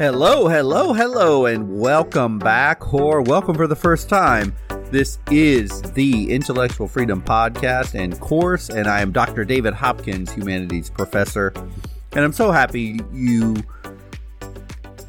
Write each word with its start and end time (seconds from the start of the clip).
Hello, 0.00 0.48
hello, 0.48 0.94
hello, 0.94 1.44
and 1.44 1.78
welcome 1.78 2.38
back, 2.38 2.94
or 2.94 3.20
welcome 3.20 3.54
for 3.54 3.66
the 3.66 3.76
first 3.76 4.08
time. 4.08 4.56
This 4.90 5.18
is 5.30 5.82
the 5.92 6.32
Intellectual 6.32 6.88
Freedom 6.88 7.20
Podcast 7.20 7.94
and 7.94 8.18
course, 8.18 8.70
and 8.70 8.88
I 8.88 9.02
am 9.02 9.12
Dr. 9.12 9.44
David 9.44 9.74
Hopkins, 9.74 10.32
Humanities 10.32 10.88
Professor. 10.88 11.52
And 12.12 12.24
I'm 12.24 12.32
so 12.32 12.50
happy 12.50 12.98
you 13.12 13.56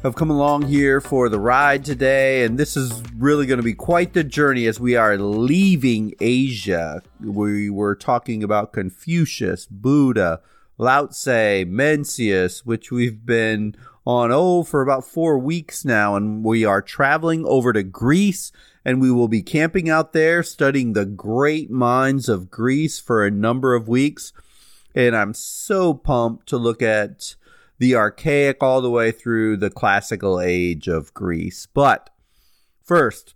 have 0.02 0.14
come 0.14 0.28
along 0.28 0.66
here 0.66 1.00
for 1.00 1.30
the 1.30 1.40
ride 1.40 1.86
today. 1.86 2.44
And 2.44 2.58
this 2.58 2.76
is 2.76 3.02
really 3.16 3.46
going 3.46 3.60
to 3.60 3.62
be 3.62 3.72
quite 3.72 4.12
the 4.12 4.22
journey 4.22 4.66
as 4.66 4.78
we 4.78 4.94
are 4.94 5.16
leaving 5.16 6.12
Asia. 6.20 7.00
We 7.18 7.70
were 7.70 7.94
talking 7.94 8.42
about 8.42 8.74
Confucius, 8.74 9.64
Buddha, 9.64 10.42
Lao 10.76 11.06
Tse, 11.06 11.64
Mencius, 11.64 12.66
which 12.66 12.90
we've 12.90 13.24
been 13.24 13.74
on, 14.06 14.30
oh, 14.32 14.62
for 14.62 14.82
about 14.82 15.04
four 15.04 15.38
weeks 15.38 15.84
now. 15.84 16.16
And 16.16 16.44
we 16.44 16.64
are 16.64 16.82
traveling 16.82 17.44
over 17.46 17.72
to 17.72 17.82
Greece 17.82 18.52
and 18.84 19.00
we 19.00 19.10
will 19.10 19.28
be 19.28 19.42
camping 19.42 19.88
out 19.88 20.12
there 20.12 20.42
studying 20.42 20.92
the 20.92 21.06
great 21.06 21.70
minds 21.70 22.28
of 22.28 22.50
Greece 22.50 22.98
for 22.98 23.24
a 23.24 23.30
number 23.30 23.74
of 23.74 23.88
weeks. 23.88 24.32
And 24.94 25.16
I'm 25.16 25.34
so 25.34 25.94
pumped 25.94 26.48
to 26.48 26.56
look 26.56 26.82
at 26.82 27.36
the 27.78 27.94
archaic 27.94 28.62
all 28.62 28.80
the 28.80 28.90
way 28.90 29.10
through 29.12 29.56
the 29.56 29.70
classical 29.70 30.40
age 30.40 30.88
of 30.88 31.14
Greece. 31.14 31.66
But 31.66 32.10
first, 32.82 33.34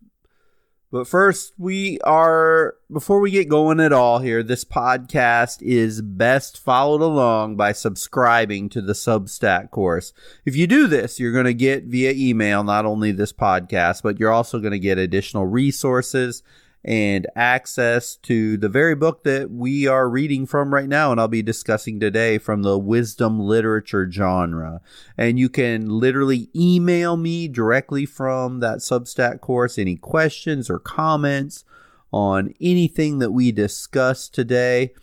but 0.96 1.06
first, 1.06 1.52
we 1.58 2.00
are, 2.00 2.74
before 2.90 3.20
we 3.20 3.30
get 3.30 3.50
going 3.50 3.80
at 3.80 3.92
all 3.92 4.20
here, 4.20 4.42
this 4.42 4.64
podcast 4.64 5.60
is 5.60 6.00
best 6.00 6.58
followed 6.58 7.02
along 7.02 7.56
by 7.56 7.72
subscribing 7.72 8.70
to 8.70 8.80
the 8.80 8.94
Substack 8.94 9.70
course. 9.70 10.14
If 10.46 10.56
you 10.56 10.66
do 10.66 10.86
this, 10.86 11.20
you're 11.20 11.34
going 11.34 11.44
to 11.44 11.52
get 11.52 11.84
via 11.84 12.12
email 12.12 12.64
not 12.64 12.86
only 12.86 13.12
this 13.12 13.32
podcast, 13.32 14.02
but 14.02 14.18
you're 14.18 14.32
also 14.32 14.58
going 14.58 14.72
to 14.72 14.78
get 14.78 14.96
additional 14.96 15.44
resources 15.44 16.42
and 16.86 17.26
access 17.34 18.14
to 18.14 18.56
the 18.56 18.68
very 18.68 18.94
book 18.94 19.24
that 19.24 19.50
we 19.50 19.88
are 19.88 20.08
reading 20.08 20.46
from 20.46 20.72
right 20.72 20.88
now 20.88 21.10
and 21.10 21.20
I'll 21.20 21.26
be 21.26 21.42
discussing 21.42 21.98
today 21.98 22.38
from 22.38 22.62
the 22.62 22.78
wisdom 22.78 23.40
literature 23.40 24.08
genre. 24.08 24.80
And 25.18 25.36
you 25.36 25.48
can 25.48 25.88
literally 25.88 26.48
email 26.54 27.16
me 27.16 27.48
directly 27.48 28.06
from 28.06 28.60
that 28.60 28.78
Substack 28.78 29.40
course 29.40 29.78
any 29.78 29.96
questions 29.96 30.70
or 30.70 30.78
comments 30.78 31.64
on 32.12 32.54
anything 32.60 33.18
that 33.18 33.32
we 33.32 33.50
discussed 33.50 34.32
today. 34.32 34.94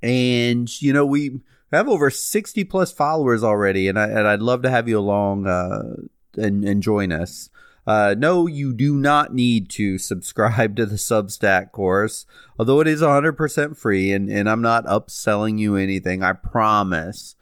And 0.00 0.80
you 0.80 0.92
know, 0.92 1.04
we 1.04 1.40
have 1.72 1.88
over 1.88 2.08
60 2.08 2.62
plus 2.64 2.92
followers 2.92 3.42
already 3.42 3.88
and 3.88 3.98
I 3.98 4.06
and 4.06 4.28
I'd 4.28 4.42
love 4.42 4.62
to 4.62 4.70
have 4.70 4.88
you 4.88 4.96
along 4.96 5.48
uh 5.48 5.96
and, 6.36 6.64
and 6.64 6.84
join 6.84 7.10
us. 7.10 7.50
Uh, 7.86 8.14
no, 8.16 8.46
you 8.46 8.72
do 8.72 8.94
not 8.94 9.34
need 9.34 9.68
to 9.70 9.98
subscribe 9.98 10.76
to 10.76 10.86
the 10.86 10.96
Substack 10.96 11.72
course, 11.72 12.26
although 12.58 12.80
it 12.80 12.86
is 12.86 13.02
100% 13.02 13.76
free, 13.76 14.12
and, 14.12 14.28
and 14.28 14.48
I'm 14.48 14.62
not 14.62 14.86
upselling 14.86 15.58
you 15.58 15.76
anything, 15.76 16.22
I 16.22 16.32
promise. 16.32 17.34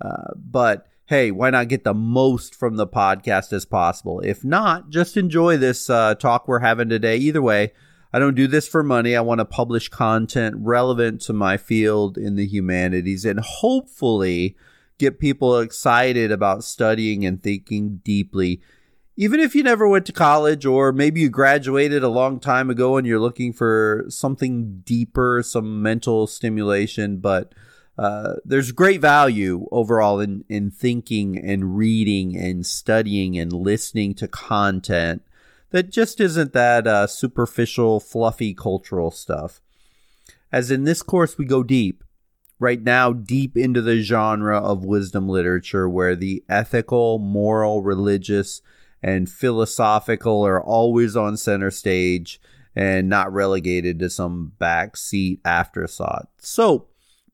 Uh, 0.00 0.32
but 0.36 0.86
hey, 1.06 1.32
why 1.32 1.50
not 1.50 1.66
get 1.66 1.82
the 1.82 1.92
most 1.92 2.54
from 2.54 2.76
the 2.76 2.86
podcast 2.86 3.52
as 3.52 3.64
possible? 3.64 4.20
If 4.20 4.44
not, 4.44 4.90
just 4.90 5.16
enjoy 5.16 5.56
this 5.56 5.90
uh, 5.90 6.14
talk 6.14 6.46
we're 6.46 6.60
having 6.60 6.88
today. 6.88 7.16
Either 7.16 7.42
way, 7.42 7.72
I 8.12 8.20
don't 8.20 8.36
do 8.36 8.46
this 8.46 8.68
for 8.68 8.84
money. 8.84 9.16
I 9.16 9.20
want 9.20 9.40
to 9.40 9.44
publish 9.44 9.88
content 9.88 10.54
relevant 10.58 11.20
to 11.22 11.32
my 11.32 11.56
field 11.56 12.16
in 12.16 12.36
the 12.36 12.46
humanities 12.46 13.24
and 13.24 13.40
hopefully 13.40 14.56
get 14.98 15.18
people 15.18 15.58
excited 15.58 16.30
about 16.30 16.62
studying 16.62 17.24
and 17.24 17.42
thinking 17.42 18.00
deeply 18.04 18.60
even 19.20 19.38
if 19.38 19.54
you 19.54 19.62
never 19.62 19.86
went 19.86 20.06
to 20.06 20.14
college 20.14 20.64
or 20.64 20.92
maybe 20.94 21.20
you 21.20 21.28
graduated 21.28 22.02
a 22.02 22.08
long 22.08 22.40
time 22.40 22.70
ago 22.70 22.96
and 22.96 23.06
you're 23.06 23.20
looking 23.20 23.52
for 23.52 24.06
something 24.08 24.80
deeper, 24.86 25.42
some 25.44 25.82
mental 25.82 26.26
stimulation, 26.26 27.18
but 27.18 27.52
uh, 27.98 28.36
there's 28.46 28.72
great 28.72 28.98
value 28.98 29.68
overall 29.70 30.20
in, 30.20 30.42
in 30.48 30.70
thinking 30.70 31.36
and 31.36 31.76
reading 31.76 32.34
and 32.34 32.64
studying 32.64 33.38
and 33.38 33.52
listening 33.52 34.14
to 34.14 34.26
content 34.26 35.20
that 35.68 35.90
just 35.90 36.18
isn't 36.18 36.54
that 36.54 36.86
uh, 36.86 37.06
superficial, 37.06 38.00
fluffy 38.00 38.54
cultural 38.54 39.10
stuff. 39.10 39.60
As 40.50 40.70
in 40.70 40.84
this 40.84 41.02
course, 41.02 41.36
we 41.36 41.44
go 41.44 41.62
deep. 41.62 42.04
Right 42.58 42.82
now, 42.82 43.12
deep 43.12 43.54
into 43.54 43.82
the 43.82 44.00
genre 44.00 44.56
of 44.56 44.82
wisdom 44.82 45.28
literature 45.28 45.90
where 45.90 46.16
the 46.16 46.42
ethical, 46.48 47.18
moral, 47.18 47.82
religious, 47.82 48.62
and 49.02 49.28
philosophical 49.28 50.46
are 50.46 50.62
always 50.62 51.16
on 51.16 51.36
center 51.36 51.70
stage 51.70 52.40
and 52.74 53.08
not 53.08 53.32
relegated 53.32 53.98
to 53.98 54.10
some 54.10 54.52
backseat 54.60 55.40
afterthought. 55.44 56.28
So 56.38 56.86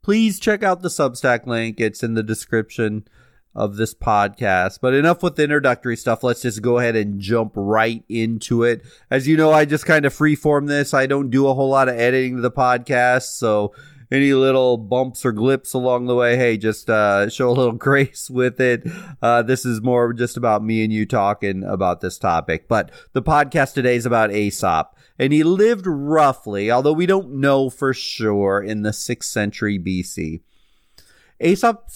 please 0.02 0.40
check 0.40 0.62
out 0.62 0.82
the 0.82 0.88
Substack 0.88 1.46
link. 1.46 1.80
It's 1.80 2.02
in 2.02 2.14
the 2.14 2.22
description 2.22 3.06
of 3.54 3.76
this 3.76 3.94
podcast. 3.94 4.78
But 4.80 4.94
enough 4.94 5.22
with 5.22 5.36
the 5.36 5.44
introductory 5.44 5.96
stuff. 5.96 6.22
Let's 6.22 6.42
just 6.42 6.62
go 6.62 6.78
ahead 6.78 6.94
and 6.94 7.20
jump 7.20 7.52
right 7.56 8.04
into 8.08 8.62
it. 8.62 8.82
As 9.10 9.26
you 9.26 9.36
know, 9.36 9.50
I 9.50 9.64
just 9.64 9.86
kind 9.86 10.04
of 10.04 10.14
freeform 10.14 10.68
this. 10.68 10.92
I 10.92 11.06
don't 11.06 11.30
do 11.30 11.48
a 11.48 11.54
whole 11.54 11.70
lot 11.70 11.88
of 11.88 11.96
editing 11.98 12.36
to 12.36 12.42
the 12.42 12.50
podcast. 12.50 13.38
So 13.38 13.74
any 14.10 14.32
little 14.32 14.76
bumps 14.76 15.24
or 15.24 15.32
glips 15.32 15.74
along 15.74 16.06
the 16.06 16.14
way, 16.14 16.36
hey, 16.36 16.56
just 16.56 16.88
uh, 16.88 17.28
show 17.28 17.48
a 17.48 17.52
little 17.52 17.72
grace 17.88 18.30
with 18.30 18.60
it. 18.60 18.86
Uh, 19.20 19.42
this 19.42 19.64
is 19.64 19.80
more 19.82 20.12
just 20.12 20.36
about 20.36 20.62
me 20.62 20.84
and 20.84 20.92
you 20.92 21.06
talking 21.06 21.64
about 21.64 22.00
this 22.00 22.18
topic. 22.18 22.68
But 22.68 22.90
the 23.12 23.22
podcast 23.22 23.74
today 23.74 23.96
is 23.96 24.06
about 24.06 24.32
Aesop. 24.32 24.96
And 25.18 25.32
he 25.32 25.42
lived 25.42 25.86
roughly, 25.86 26.70
although 26.70 26.92
we 26.92 27.06
don't 27.06 27.40
know 27.40 27.70
for 27.70 27.94
sure, 27.94 28.62
in 28.62 28.82
the 28.82 28.90
6th 28.90 29.24
century 29.24 29.78
BC. 29.78 30.42
Aesop 31.40 31.88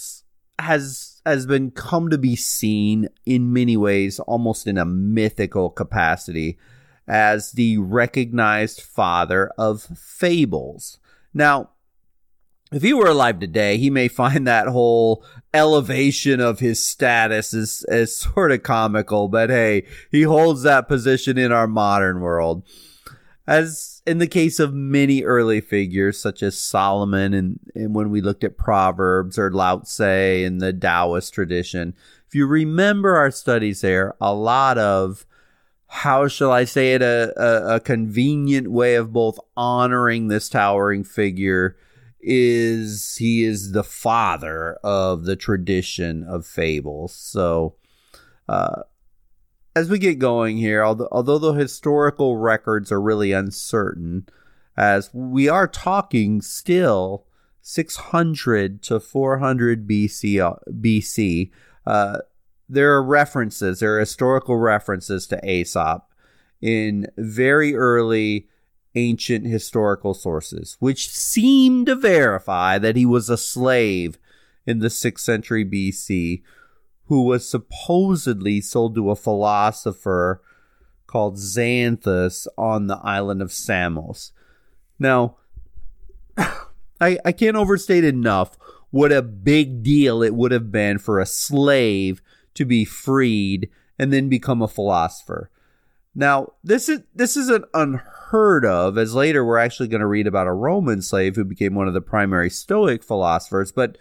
has 0.59 1.21
has 1.25 1.45
been 1.45 1.69
come 1.69 2.09
to 2.09 2.17
be 2.17 2.35
seen 2.35 3.07
in 3.25 3.53
many 3.53 3.77
ways 3.77 4.19
almost 4.21 4.65
in 4.65 4.77
a 4.77 4.85
mythical 4.85 5.69
capacity 5.69 6.57
as 7.07 7.51
the 7.51 7.77
recognized 7.77 8.81
father 8.81 9.51
of 9.57 9.83
fables. 9.83 10.97
Now, 11.33 11.71
if 12.71 12.81
he 12.81 12.93
were 12.93 13.07
alive 13.07 13.39
today, 13.39 13.77
he 13.77 13.89
may 13.89 14.07
find 14.07 14.47
that 14.47 14.67
whole 14.67 15.23
elevation 15.53 16.39
of 16.39 16.59
his 16.59 16.83
status 16.83 17.53
as, 17.53 17.85
as 17.89 18.15
sort 18.15 18.51
of 18.51 18.63
comical, 18.63 19.27
but 19.27 19.49
hey, 19.49 19.85
he 20.09 20.23
holds 20.23 20.63
that 20.63 20.87
position 20.87 21.37
in 21.37 21.51
our 21.51 21.67
modern 21.67 22.21
world. 22.21 22.63
As 23.47 24.01
in 24.05 24.19
the 24.19 24.27
case 24.27 24.59
of 24.59 24.73
many 24.73 25.23
early 25.23 25.59
figures, 25.61 26.21
such 26.21 26.41
as 26.41 26.57
Solomon, 26.57 27.33
and, 27.33 27.59
and 27.75 27.93
when 27.93 28.09
we 28.09 28.21
looked 28.21 28.43
at 28.43 28.57
Proverbs 28.57 29.37
or 29.37 29.51
Lao 29.51 29.79
Tse 29.79 30.43
in 30.43 30.59
the 30.59 30.71
Taoist 30.71 31.33
tradition, 31.33 31.93
if 32.27 32.35
you 32.35 32.45
remember 32.45 33.17
our 33.17 33.31
studies 33.31 33.81
there, 33.81 34.15
a 34.21 34.33
lot 34.33 34.77
of 34.77 35.25
how 35.87 36.29
shall 36.29 36.51
I 36.53 36.63
say 36.63 36.93
it, 36.93 37.01
a, 37.01 37.33
a, 37.35 37.75
a 37.75 37.79
convenient 37.81 38.71
way 38.71 38.95
of 38.95 39.11
both 39.11 39.37
honoring 39.57 40.29
this 40.29 40.47
towering 40.47 41.03
figure 41.03 41.75
is 42.23 43.15
he 43.17 43.43
is 43.43 43.71
the 43.71 43.83
father 43.83 44.73
of 44.83 45.25
the 45.25 45.35
tradition 45.35 46.23
of 46.23 46.45
fables. 46.45 47.13
So, 47.13 47.75
uh, 48.47 48.83
as 49.75 49.89
we 49.89 49.99
get 49.99 50.19
going 50.19 50.57
here, 50.57 50.83
although, 50.83 51.07
although 51.11 51.39
the 51.39 51.53
historical 51.53 52.37
records 52.37 52.91
are 52.91 53.01
really 53.01 53.31
uncertain, 53.31 54.27
as 54.75 55.09
we 55.13 55.47
are 55.47 55.67
talking 55.67 56.41
still 56.41 57.25
600 57.61 58.81
to 58.83 58.99
400 58.99 59.87
BC, 59.87 60.57
BC, 60.69 61.51
uh, 61.85 62.19
there 62.67 62.93
are 62.93 63.03
references, 63.03 63.79
there 63.79 63.95
are 63.95 63.99
historical 63.99 64.57
references 64.57 65.27
to 65.27 65.39
Aesop 65.49 66.11
in 66.61 67.07
very 67.17 67.75
early 67.75 68.47
ancient 68.95 69.45
historical 69.45 70.13
sources, 70.13 70.77
which 70.79 71.09
seem 71.09 71.85
to 71.85 71.95
verify 71.95 72.77
that 72.77 72.95
he 72.95 73.05
was 73.05 73.29
a 73.29 73.37
slave 73.37 74.17
in 74.65 74.79
the 74.79 74.87
6th 74.87 75.19
century 75.19 75.65
BC 75.65 76.41
who 77.05 77.23
was 77.23 77.49
supposedly 77.49 78.61
sold 78.61 78.95
to 78.95 79.09
a 79.09 79.15
philosopher 79.15 80.41
called 81.07 81.35
Xanthus 81.35 82.47
on 82.57 82.87
the 82.87 82.99
island 83.03 83.41
of 83.41 83.51
Samos. 83.51 84.31
Now, 84.97 85.35
I, 86.37 87.17
I 87.25 87.31
can't 87.33 87.57
overstate 87.57 88.05
enough 88.05 88.57
what 88.91 89.11
a 89.11 89.21
big 89.21 89.83
deal 89.83 90.21
it 90.21 90.35
would 90.35 90.51
have 90.51 90.71
been 90.71 90.99
for 90.99 91.19
a 91.19 91.25
slave 91.25 92.21
to 92.53 92.65
be 92.65 92.85
freed 92.85 93.69
and 93.97 94.11
then 94.13 94.29
become 94.29 94.61
a 94.61 94.67
philosopher. 94.67 95.49
Now, 96.13 96.53
this 96.63 96.89
is 96.89 97.01
this 97.15 97.37
isn't 97.37 97.65
unheard 97.73 98.20
of, 98.33 98.97
as 98.97 99.13
later 99.13 99.45
we're 99.45 99.57
actually 99.57 99.87
going 99.87 100.01
to 100.01 100.07
read 100.07 100.27
about 100.27 100.47
a 100.47 100.53
Roman 100.53 101.01
slave 101.01 101.35
who 101.35 101.43
became 101.43 101.75
one 101.75 101.87
of 101.87 101.93
the 101.93 102.01
primary 102.01 102.49
Stoic 102.49 103.03
philosophers. 103.03 103.71
But 103.71 103.97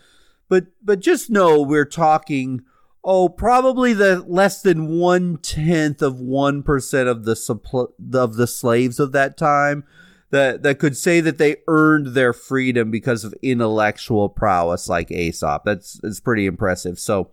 but 0.49 0.67
but 0.83 1.01
just 1.01 1.31
know 1.31 1.63
we're 1.63 1.85
talking 1.85 2.63
oh, 3.03 3.29
probably 3.29 3.93
the 3.95 4.23
less 4.27 4.61
than 4.63 4.99
one 4.99 5.39
tenth 5.39 6.03
of 6.03 6.21
one 6.21 6.63
percent 6.63 7.09
of 7.09 7.25
the 7.25 7.35
suppl- 7.35 7.93
of 8.13 8.37
the 8.37 8.47
slaves 8.47 9.01
of 9.01 9.13
that 9.13 9.37
time 9.37 9.85
that 10.31 10.63
that 10.63 10.79
could 10.79 10.97
say 10.97 11.21
that 11.21 11.39
they 11.39 11.57
earned 11.67 12.09
their 12.09 12.33
freedom 12.33 12.91
because 12.91 13.25
of 13.25 13.35
intellectual 13.43 14.29
prowess 14.29 14.89
like 14.89 15.11
Aesop. 15.11 15.65
That's 15.65 16.01
it's 16.03 16.21
pretty 16.21 16.47
impressive. 16.47 16.99
So 16.99 17.31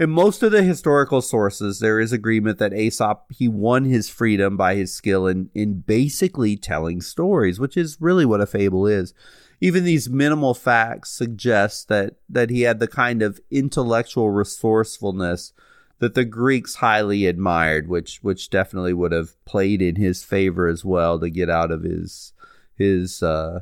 in 0.00 0.10
most 0.10 0.42
of 0.42 0.50
the 0.50 0.62
historical 0.62 1.20
sources, 1.20 1.78
there 1.78 2.00
is 2.00 2.12
agreement 2.12 2.58
that 2.58 2.72
Aesop 2.72 3.30
he 3.30 3.46
won 3.46 3.84
his 3.84 4.08
freedom 4.08 4.56
by 4.56 4.74
his 4.74 4.92
skill 4.92 5.28
in 5.28 5.50
in 5.54 5.80
basically 5.80 6.56
telling 6.56 7.00
stories, 7.00 7.60
which 7.60 7.76
is 7.76 8.00
really 8.00 8.24
what 8.24 8.40
a 8.40 8.46
fable 8.46 8.86
is 8.86 9.14
even 9.60 9.84
these 9.84 10.08
minimal 10.08 10.54
facts 10.54 11.10
suggest 11.10 11.88
that 11.88 12.14
that 12.28 12.50
he 12.50 12.62
had 12.62 12.80
the 12.80 12.88
kind 12.88 13.22
of 13.22 13.40
intellectual 13.50 14.30
resourcefulness 14.30 15.52
that 15.98 16.14
the 16.14 16.24
Greeks 16.24 16.76
highly 16.76 17.26
admired, 17.26 17.86
which 17.86 18.20
which 18.22 18.48
definitely 18.48 18.94
would 18.94 19.12
have 19.12 19.42
played 19.44 19.82
in 19.82 19.96
his 19.96 20.24
favor 20.24 20.66
as 20.66 20.84
well 20.84 21.18
to 21.20 21.28
get 21.28 21.50
out 21.50 21.70
of 21.70 21.82
his 21.82 22.32
his 22.74 23.22
uh, 23.22 23.60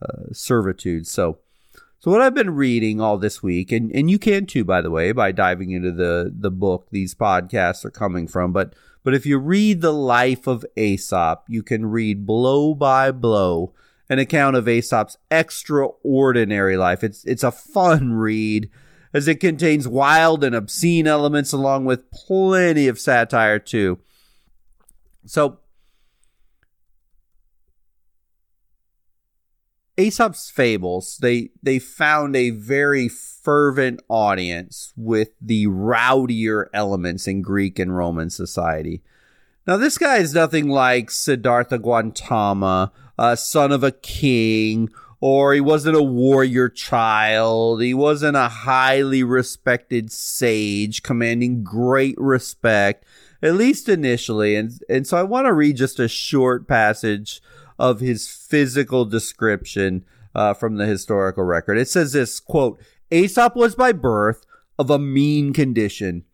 uh, 0.00 0.22
servitude. 0.32 1.08
So, 1.08 1.38
so 2.02 2.10
what 2.10 2.20
I've 2.20 2.34
been 2.34 2.56
reading 2.56 3.00
all 3.00 3.16
this 3.16 3.44
week, 3.44 3.70
and 3.70 3.92
and 3.92 4.10
you 4.10 4.18
can 4.18 4.44
too, 4.46 4.64
by 4.64 4.80
the 4.80 4.90
way, 4.90 5.12
by 5.12 5.30
diving 5.30 5.70
into 5.70 5.92
the 5.92 6.34
the 6.36 6.50
book 6.50 6.88
these 6.90 7.14
podcasts 7.14 7.84
are 7.84 7.92
coming 7.92 8.26
from, 8.26 8.52
but 8.52 8.74
but 9.04 9.14
if 9.14 9.24
you 9.24 9.38
read 9.38 9.82
the 9.82 9.92
life 9.92 10.48
of 10.48 10.66
Aesop, 10.76 11.44
you 11.46 11.62
can 11.62 11.86
read 11.86 12.26
blow 12.26 12.74
by 12.74 13.12
blow 13.12 13.72
an 14.08 14.18
account 14.18 14.56
of 14.56 14.66
Aesop's 14.66 15.16
extraordinary 15.30 16.76
life. 16.76 17.04
It's 17.04 17.24
it's 17.24 17.44
a 17.44 17.52
fun 17.52 18.14
read 18.14 18.68
as 19.14 19.28
it 19.28 19.38
contains 19.38 19.86
wild 19.86 20.42
and 20.42 20.56
obscene 20.56 21.06
elements 21.06 21.52
along 21.52 21.84
with 21.84 22.10
plenty 22.10 22.88
of 22.88 22.98
satire 22.98 23.60
too. 23.60 24.00
So 25.24 25.60
Aesop's 29.96 30.50
fables, 30.50 31.18
they 31.20 31.50
they 31.62 31.78
found 31.78 32.34
a 32.34 32.50
very 32.50 33.08
fervent 33.08 34.00
audience 34.08 34.92
with 34.96 35.30
the 35.40 35.66
rowdier 35.66 36.66
elements 36.72 37.26
in 37.26 37.42
Greek 37.42 37.78
and 37.78 37.96
Roman 37.96 38.30
society. 38.30 39.02
Now 39.66 39.76
this 39.76 39.98
guy 39.98 40.16
is 40.16 40.34
nothing 40.34 40.68
like 40.68 41.10
Siddhartha 41.10 41.78
Gautama 41.78 42.90
uh, 43.18 43.36
son 43.36 43.70
of 43.72 43.84
a 43.84 43.92
king, 43.92 44.88
or 45.20 45.54
he 45.54 45.60
wasn't 45.60 45.96
a 45.96 46.02
warrior 46.02 46.68
child. 46.68 47.82
He 47.82 47.94
wasn't 47.94 48.36
a 48.36 48.48
highly 48.48 49.22
respected 49.22 50.10
sage 50.10 51.02
commanding 51.02 51.62
great 51.62 52.16
respect, 52.18 53.04
at 53.42 53.54
least 53.54 53.88
initially. 53.88 54.56
And, 54.56 54.72
and 54.88 55.06
so 55.06 55.16
I 55.16 55.22
want 55.22 55.46
to 55.46 55.52
read 55.52 55.76
just 55.76 56.00
a 56.00 56.08
short 56.08 56.66
passage 56.66 57.40
of 57.78 58.00
his 58.00 58.28
physical 58.28 59.04
description 59.04 60.04
uh, 60.34 60.54
from 60.54 60.76
the 60.76 60.86
historical 60.86 61.44
record. 61.44 61.78
It 61.78 61.88
says 61.88 62.12
this 62.12 62.40
quote, 62.40 62.80
Aesop 63.10 63.56
was 63.56 63.74
by 63.74 63.92
birth 63.92 64.44
of 64.78 64.90
a 64.90 64.98
mean 64.98 65.52
condition, 65.52 66.24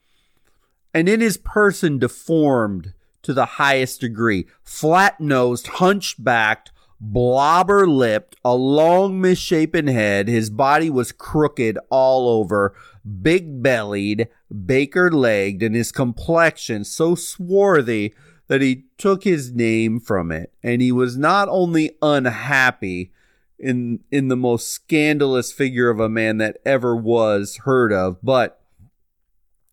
and 0.94 1.08
in 1.08 1.20
his 1.20 1.36
person 1.36 1.98
deformed 1.98 2.94
to 3.22 3.34
the 3.34 3.44
highest 3.44 4.00
degree. 4.00 4.46
Flat 4.62 5.20
nosed, 5.20 5.66
hunchbacked, 5.66 6.70
blobber 7.00 7.86
lipped, 7.86 8.36
a 8.44 8.54
long 8.54 9.20
misshapen 9.20 9.86
head. 9.86 10.28
His 10.28 10.50
body 10.50 10.88
was 10.88 11.12
crooked 11.12 11.78
all 11.90 12.28
over, 12.28 12.74
big 13.20 13.62
bellied, 13.62 14.28
baker 14.64 15.10
legged, 15.10 15.62
and 15.62 15.74
his 15.74 15.92
complexion 15.92 16.84
so 16.84 17.14
swarthy 17.14 18.14
that 18.48 18.60
he 18.60 18.84
took 18.96 19.24
his 19.24 19.52
name 19.52 20.00
from 20.00 20.32
it. 20.32 20.52
And 20.62 20.82
he 20.82 20.90
was 20.90 21.16
not 21.16 21.48
only 21.48 21.96
unhappy 22.02 23.12
in 23.58 24.00
in 24.10 24.28
the 24.28 24.36
most 24.36 24.68
scandalous 24.68 25.52
figure 25.52 25.90
of 25.90 26.00
a 26.00 26.08
man 26.08 26.38
that 26.38 26.58
ever 26.64 26.96
was 26.96 27.58
heard 27.64 27.92
of, 27.92 28.18
but 28.22 28.60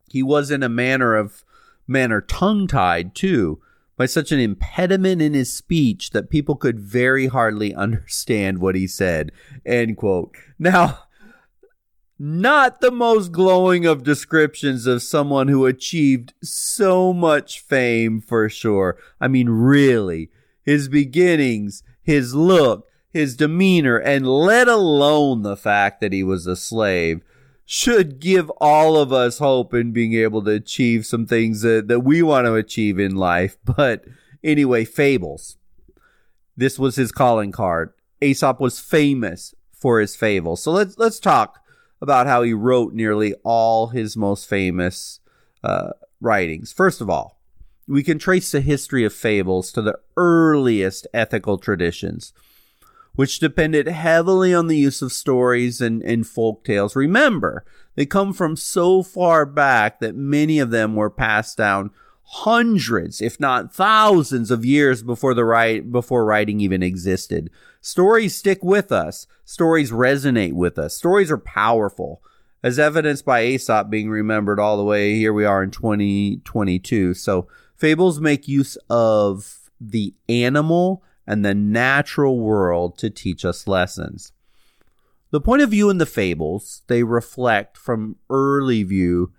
he 0.10 0.24
was 0.24 0.52
in 0.52 0.64
a 0.64 0.70
manner 0.70 1.16
of 1.16 1.44
manner 1.88 2.22
tongue 2.22 2.68
tied 2.68 3.16
too 3.16 3.62
by 3.98 4.06
such 4.06 4.32
an 4.32 4.40
impediment 4.40 5.22
in 5.22 5.34
his 5.34 5.54
speech 5.54 6.10
that 6.12 6.30
people 6.30 6.56
could 6.56 6.80
very 6.80 7.28
hardly 7.28 7.74
understand 7.76 8.60
what 8.60 8.76
he 8.76 8.88
said. 8.88 9.32
End 9.66 9.98
quote. 9.98 10.36
Now, 10.60 11.05
not 12.18 12.80
the 12.80 12.92
most 12.92 13.32
glowing 13.32 13.86
of 13.86 14.04
descriptions 14.04 14.86
of 14.88 15.02
someone 15.02 15.48
who 15.48 15.66
achieved 15.66 16.34
so 16.42 17.12
much 17.12 17.60
fame 17.60 18.22
for 18.22 18.48
sure. 18.48 18.98
I 19.20 19.28
mean, 19.28 19.50
really, 19.50 20.30
his 20.64 20.88
beginnings, 20.88 21.84
his 22.02 22.34
look, 22.34 22.88
his 23.12 23.36
demeanor, 23.36 23.98
and 23.98 24.28
let 24.28 24.68
alone 24.68 25.42
the 25.42 25.58
fact 25.58 26.00
that 26.02 26.14
he 26.14 26.24
was 26.24 26.48
a 26.48 26.56
slave 26.56 27.22
should 27.66 28.20
give 28.20 28.50
all 28.62 28.98
of 28.98 29.12
us 29.12 29.40
hope 29.40 29.74
in 29.74 29.92
being 29.92 30.14
able 30.14 30.44
to 30.44 30.52
achieve 30.52 31.06
some 31.06 31.26
things 31.26 31.62
that, 31.62 31.88
that 31.88 32.02
we 32.02 32.22
want 32.22 32.46
to 32.46 32.56
achieve 32.56 33.00
in 33.00 33.16
life. 33.16 33.58
But 33.66 34.06
anyway, 34.44 34.86
fables. 34.86 35.58
This 36.56 36.80
was 36.80 36.96
his 36.96 37.12
calling 37.12 37.52
card. 37.52 37.92
Aesop 38.22 38.62
was 38.62 38.80
famous 38.80 39.54
for 39.74 40.00
his 40.00 40.16
fables. 40.16 40.64
So 40.64 40.72
let's 40.72 40.98
let's 40.98 41.20
talk 41.20 41.65
about 42.02 42.28
how 42.28 42.42
he 42.44 42.54
wrote 42.54 42.94
nearly 42.94 43.34
all 43.44 43.88
his 43.88 44.16
most 44.16 44.48
famous 44.48 45.20
uh, 45.64 45.92
writings. 46.22 46.72
First 46.72 47.02
of 47.02 47.10
all, 47.10 47.40
we 47.88 48.04
can 48.04 48.20
trace 48.20 48.52
the 48.52 48.62
history 48.62 49.06
of 49.06 49.14
fables 49.14 49.72
to 49.72 49.82
the 49.82 50.00
earliest 50.18 51.08
ethical 51.14 51.58
traditions 51.58 52.34
which 53.16 53.40
depended 53.40 53.88
heavily 53.88 54.54
on 54.54 54.68
the 54.68 54.78
use 54.78 55.02
of 55.02 55.12
stories 55.12 55.82
and, 55.82 56.04
and 56.04 56.28
folk 56.28 56.64
tales. 56.64 56.96
Remember, 56.96 57.66
they 57.96 58.06
come 58.06 58.34
from 58.34 58.56
so 58.56 59.02
far 59.04 59.46
back 59.46 60.00
that 60.00 60.16
many 60.16 60.60
of 60.60 60.70
them 60.70 60.96
were 60.96 61.10
passed 61.10 61.58
down 61.58 61.92
hundreds, 62.28 63.22
if 63.22 63.40
not 63.40 63.74
thousands 63.74 64.50
of 64.50 64.66
years 64.66 65.04
before 65.04 65.34
the 65.34 65.46
write, 65.46 65.92
before 65.92 66.26
writing 66.26 66.60
even 66.60 66.82
existed. 66.82 67.50
Stories 67.82 68.36
stick 68.36 68.64
with 68.64 68.92
us. 68.92 69.28
Stories 69.44 69.92
resonate 69.92 70.54
with 70.54 70.80
us. 70.80 70.96
Stories 70.96 71.30
are 71.30 71.38
powerful, 71.38 72.24
as 72.64 72.80
evidenced 72.80 73.26
by 73.26 73.44
Aesop 73.44 73.90
being 73.90 74.10
remembered 74.10 74.60
all 74.60 74.76
the 74.76 74.84
way 74.84 75.16
here 75.16 75.34
we 75.34 75.46
are 75.46 75.62
in 75.62 75.70
2022. 75.70 77.14
So 77.14 77.48
fables 77.76 78.20
make 78.20 78.48
use 78.48 78.76
of 78.90 79.70
the 79.80 80.16
animal 80.28 81.04
and 81.28 81.46
the 81.46 81.54
natural 81.54 82.40
world 82.40 82.98
to 82.98 83.10
teach 83.10 83.46
us 83.46 83.68
lessons. 83.68 84.32
The 85.30 85.42
point 85.42 85.62
of 85.62 85.70
view 85.70 85.90
in 85.90 86.00
the 86.00 86.06
fables, 86.06 86.82
they 86.88 87.04
reflect 87.04 87.78
from 87.78 88.16
early 88.30 88.84
view 88.84 89.32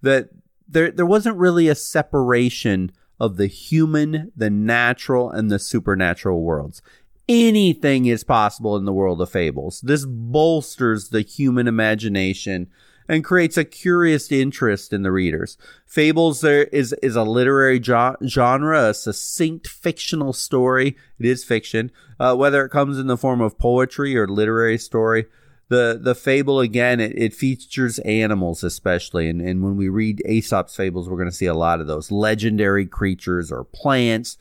that 0.00 0.30
there, 0.68 0.90
there 0.90 1.06
wasn't 1.06 1.36
really 1.36 1.68
a 1.68 1.74
separation 1.74 2.92
of 3.20 3.36
the 3.36 3.46
human, 3.46 4.32
the 4.36 4.50
natural, 4.50 5.30
and 5.30 5.50
the 5.50 5.58
supernatural 5.58 6.42
worlds. 6.42 6.82
Anything 7.28 8.06
is 8.06 8.24
possible 8.24 8.76
in 8.76 8.84
the 8.84 8.92
world 8.92 9.20
of 9.20 9.30
fables. 9.30 9.80
This 9.80 10.04
bolsters 10.04 11.08
the 11.08 11.22
human 11.22 11.66
imagination 11.66 12.68
and 13.08 13.24
creates 13.24 13.56
a 13.56 13.64
curious 13.64 14.32
interest 14.32 14.92
in 14.92 15.02
the 15.02 15.12
readers. 15.12 15.56
Fables 15.86 16.40
there 16.40 16.64
is 16.64 16.92
is 17.02 17.16
a 17.16 17.22
literary 17.22 17.78
jo- 17.78 18.16
genre, 18.26 18.88
a 18.88 18.94
succinct 18.94 19.68
fictional 19.68 20.32
story. 20.32 20.96
It 21.18 21.26
is 21.26 21.44
fiction, 21.44 21.90
uh, 22.18 22.34
whether 22.34 22.64
it 22.64 22.70
comes 22.70 22.98
in 22.98 23.06
the 23.06 23.16
form 23.16 23.40
of 23.40 23.58
poetry 23.58 24.16
or 24.16 24.26
literary 24.26 24.78
story. 24.78 25.26
The 25.68 25.98
the 26.00 26.14
fable 26.14 26.60
again, 26.60 27.00
it, 27.00 27.16
it 27.16 27.34
features 27.34 27.98
animals 28.00 28.62
especially, 28.62 29.28
and, 29.28 29.40
and 29.40 29.62
when 29.62 29.76
we 29.76 29.88
read 29.88 30.22
Aesop's 30.26 30.76
fables, 30.76 31.08
we're 31.08 31.16
going 31.16 31.30
to 31.30 31.34
see 31.34 31.46
a 31.46 31.54
lot 31.54 31.80
of 31.80 31.86
those 31.86 32.10
legendary 32.10 32.86
creatures 32.86 33.50
or 33.50 33.64
plants 33.64 34.36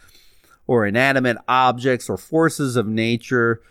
or 0.67 0.85
inanimate 0.85 1.37
objects 1.47 2.09
or 2.09 2.17
forces 2.17 2.75
of 2.75 2.87
nature 2.87 3.61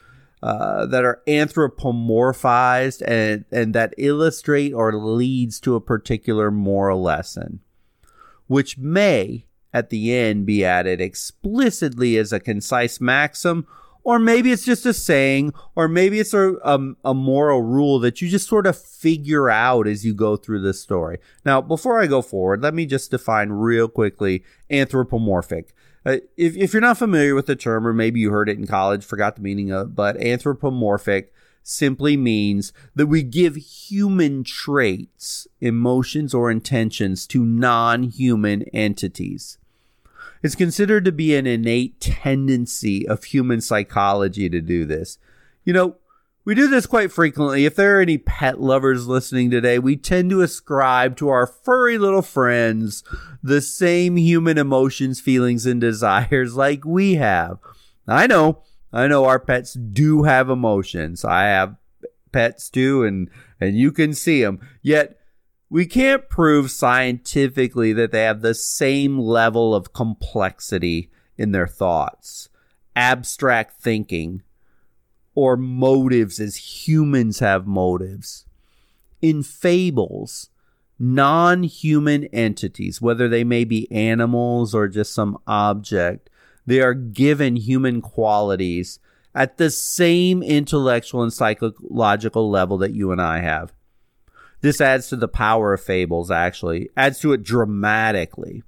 uh, 0.42 0.86
that 0.86 1.04
are 1.04 1.22
anthropomorphized 1.26 3.02
and, 3.06 3.44
and 3.52 3.74
that 3.74 3.94
illustrate 3.96 4.72
or 4.72 4.92
leads 4.92 5.60
to 5.60 5.76
a 5.76 5.80
particular 5.80 6.50
moral 6.50 7.00
lesson, 7.00 7.60
which 8.48 8.76
may 8.76 9.46
at 9.72 9.90
the 9.90 10.14
end 10.14 10.44
be 10.44 10.64
added 10.64 11.00
explicitly 11.00 12.16
as 12.16 12.32
a 12.32 12.40
concise 12.40 13.00
maxim, 13.00 13.66
or 14.04 14.18
maybe 14.18 14.50
it's 14.50 14.64
just 14.64 14.84
a 14.86 14.92
saying, 14.92 15.52
or 15.76 15.88
maybe 15.88 16.18
it's 16.18 16.34
a, 16.34 16.54
a, 16.64 16.78
a, 17.04 17.14
moral 17.14 17.62
rule 17.62 17.98
that 18.00 18.20
you 18.20 18.28
just 18.28 18.48
sort 18.48 18.66
of 18.66 18.76
figure 18.76 19.48
out 19.48 19.86
as 19.86 20.04
you 20.04 20.12
go 20.12 20.36
through 20.36 20.60
the 20.60 20.74
story. 20.74 21.18
Now, 21.44 21.60
before 21.60 22.00
I 22.00 22.06
go 22.06 22.22
forward, 22.22 22.62
let 22.62 22.74
me 22.74 22.86
just 22.86 23.10
define 23.10 23.50
real 23.50 23.88
quickly 23.88 24.42
anthropomorphic. 24.70 25.74
Uh, 26.04 26.16
if, 26.36 26.56
if 26.56 26.72
you're 26.72 26.82
not 26.82 26.98
familiar 26.98 27.34
with 27.34 27.46
the 27.46 27.54
term, 27.54 27.86
or 27.86 27.92
maybe 27.92 28.18
you 28.18 28.30
heard 28.30 28.48
it 28.48 28.58
in 28.58 28.66
college, 28.66 29.04
forgot 29.04 29.36
the 29.36 29.42
meaning 29.42 29.70
of, 29.70 29.88
it, 29.88 29.94
but 29.94 30.16
anthropomorphic 30.16 31.32
simply 31.62 32.16
means 32.16 32.72
that 32.94 33.06
we 33.06 33.22
give 33.22 33.54
human 33.54 34.42
traits, 34.42 35.46
emotions, 35.60 36.34
or 36.34 36.50
intentions 36.50 37.26
to 37.28 37.44
non 37.44 38.02
human 38.02 38.62
entities. 38.74 39.58
It's 40.42 40.54
considered 40.54 41.04
to 41.04 41.12
be 41.12 41.36
an 41.36 41.46
innate 41.46 42.00
tendency 42.00 43.06
of 43.06 43.24
human 43.24 43.60
psychology 43.60 44.48
to 44.48 44.60
do 44.60 44.84
this. 44.84 45.18
You 45.64 45.72
know, 45.72 45.96
we 46.44 46.56
do 46.56 46.66
this 46.66 46.86
quite 46.86 47.12
frequently. 47.12 47.64
If 47.64 47.76
there 47.76 47.98
are 47.98 48.00
any 48.00 48.18
pet 48.18 48.60
lovers 48.60 49.06
listening 49.06 49.50
today, 49.50 49.78
we 49.78 49.96
tend 49.96 50.30
to 50.30 50.42
ascribe 50.42 51.16
to 51.18 51.28
our 51.28 51.46
furry 51.46 51.98
little 51.98 52.22
friends 52.22 53.04
the 53.42 53.60
same 53.60 54.16
human 54.16 54.58
emotions, 54.58 55.20
feelings, 55.20 55.66
and 55.66 55.80
desires 55.80 56.56
like 56.56 56.84
we 56.84 57.14
have. 57.14 57.58
I 58.08 58.26
know, 58.26 58.62
I 58.92 59.06
know 59.06 59.26
our 59.26 59.38
pets 59.38 59.74
do 59.74 60.24
have 60.24 60.50
emotions. 60.50 61.24
I 61.24 61.44
have 61.44 61.76
pets 62.32 62.68
too, 62.68 63.04
and, 63.04 63.30
and 63.60 63.76
you 63.76 63.92
can 63.92 64.12
see 64.12 64.42
them. 64.42 64.58
Yet, 64.82 65.20
we 65.72 65.86
can't 65.86 66.28
prove 66.28 66.70
scientifically 66.70 67.94
that 67.94 68.12
they 68.12 68.24
have 68.24 68.42
the 68.42 68.54
same 68.54 69.18
level 69.18 69.74
of 69.74 69.94
complexity 69.94 71.10
in 71.38 71.52
their 71.52 71.66
thoughts, 71.66 72.50
abstract 72.94 73.80
thinking, 73.80 74.42
or 75.34 75.56
motives 75.56 76.38
as 76.38 76.86
humans 76.86 77.38
have 77.38 77.66
motives. 77.66 78.44
In 79.22 79.42
fables, 79.42 80.50
non 80.98 81.62
human 81.62 82.24
entities, 82.24 83.00
whether 83.00 83.26
they 83.26 83.42
may 83.42 83.64
be 83.64 83.90
animals 83.90 84.74
or 84.74 84.88
just 84.88 85.14
some 85.14 85.38
object, 85.46 86.28
they 86.66 86.82
are 86.82 86.92
given 86.92 87.56
human 87.56 88.02
qualities 88.02 88.98
at 89.34 89.56
the 89.56 89.70
same 89.70 90.42
intellectual 90.42 91.22
and 91.22 91.32
psychological 91.32 92.50
level 92.50 92.76
that 92.76 92.92
you 92.92 93.10
and 93.10 93.22
I 93.22 93.38
have. 93.38 93.72
This 94.62 94.80
adds 94.80 95.08
to 95.08 95.16
the 95.16 95.28
power 95.28 95.74
of 95.74 95.82
fables, 95.82 96.30
actually, 96.30 96.88
adds 96.96 97.18
to 97.20 97.32
it 97.32 97.42
dramatically. 97.42 98.62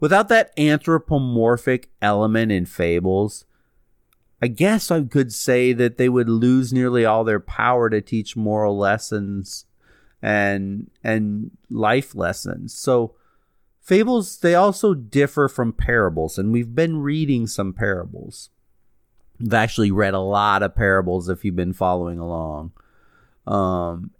Without 0.00 0.28
that 0.28 0.52
anthropomorphic 0.58 1.90
element 2.00 2.50
in 2.50 2.66
fables, 2.66 3.44
I 4.40 4.48
guess 4.48 4.90
I 4.90 5.02
could 5.02 5.32
say 5.32 5.72
that 5.74 5.98
they 5.98 6.08
would 6.08 6.28
lose 6.28 6.72
nearly 6.72 7.04
all 7.04 7.22
their 7.22 7.38
power 7.38 7.88
to 7.90 8.00
teach 8.00 8.36
moral 8.36 8.76
lessons 8.76 9.66
and 10.20 10.90
and 11.04 11.52
life 11.70 12.14
lessons. 12.14 12.74
So 12.74 13.14
fables 13.80 14.38
they 14.38 14.54
also 14.54 14.94
differ 14.94 15.48
from 15.48 15.72
parables 15.72 16.38
and 16.38 16.52
we've 16.52 16.74
been 16.74 17.02
reading 17.02 17.46
some 17.46 17.72
parables. 17.72 18.50
I've 19.40 19.54
actually 19.54 19.92
read 19.92 20.14
a 20.14 20.20
lot 20.20 20.62
of 20.62 20.74
parables 20.74 21.28
if 21.28 21.44
you've 21.44 21.54
been 21.54 21.72
following 21.72 22.18
along. 22.18 22.72
Um 23.46 24.10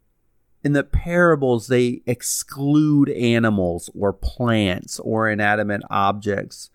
in 0.65 0.73
the 0.73 0.85
parables 0.85 1.67
they 1.67 2.03
exclude 2.07 3.09
animals 3.11 3.91
or 3.99 4.13
plants 4.13 5.01
or 5.01 5.29
inanimate 5.29 5.83
objects 5.91 6.71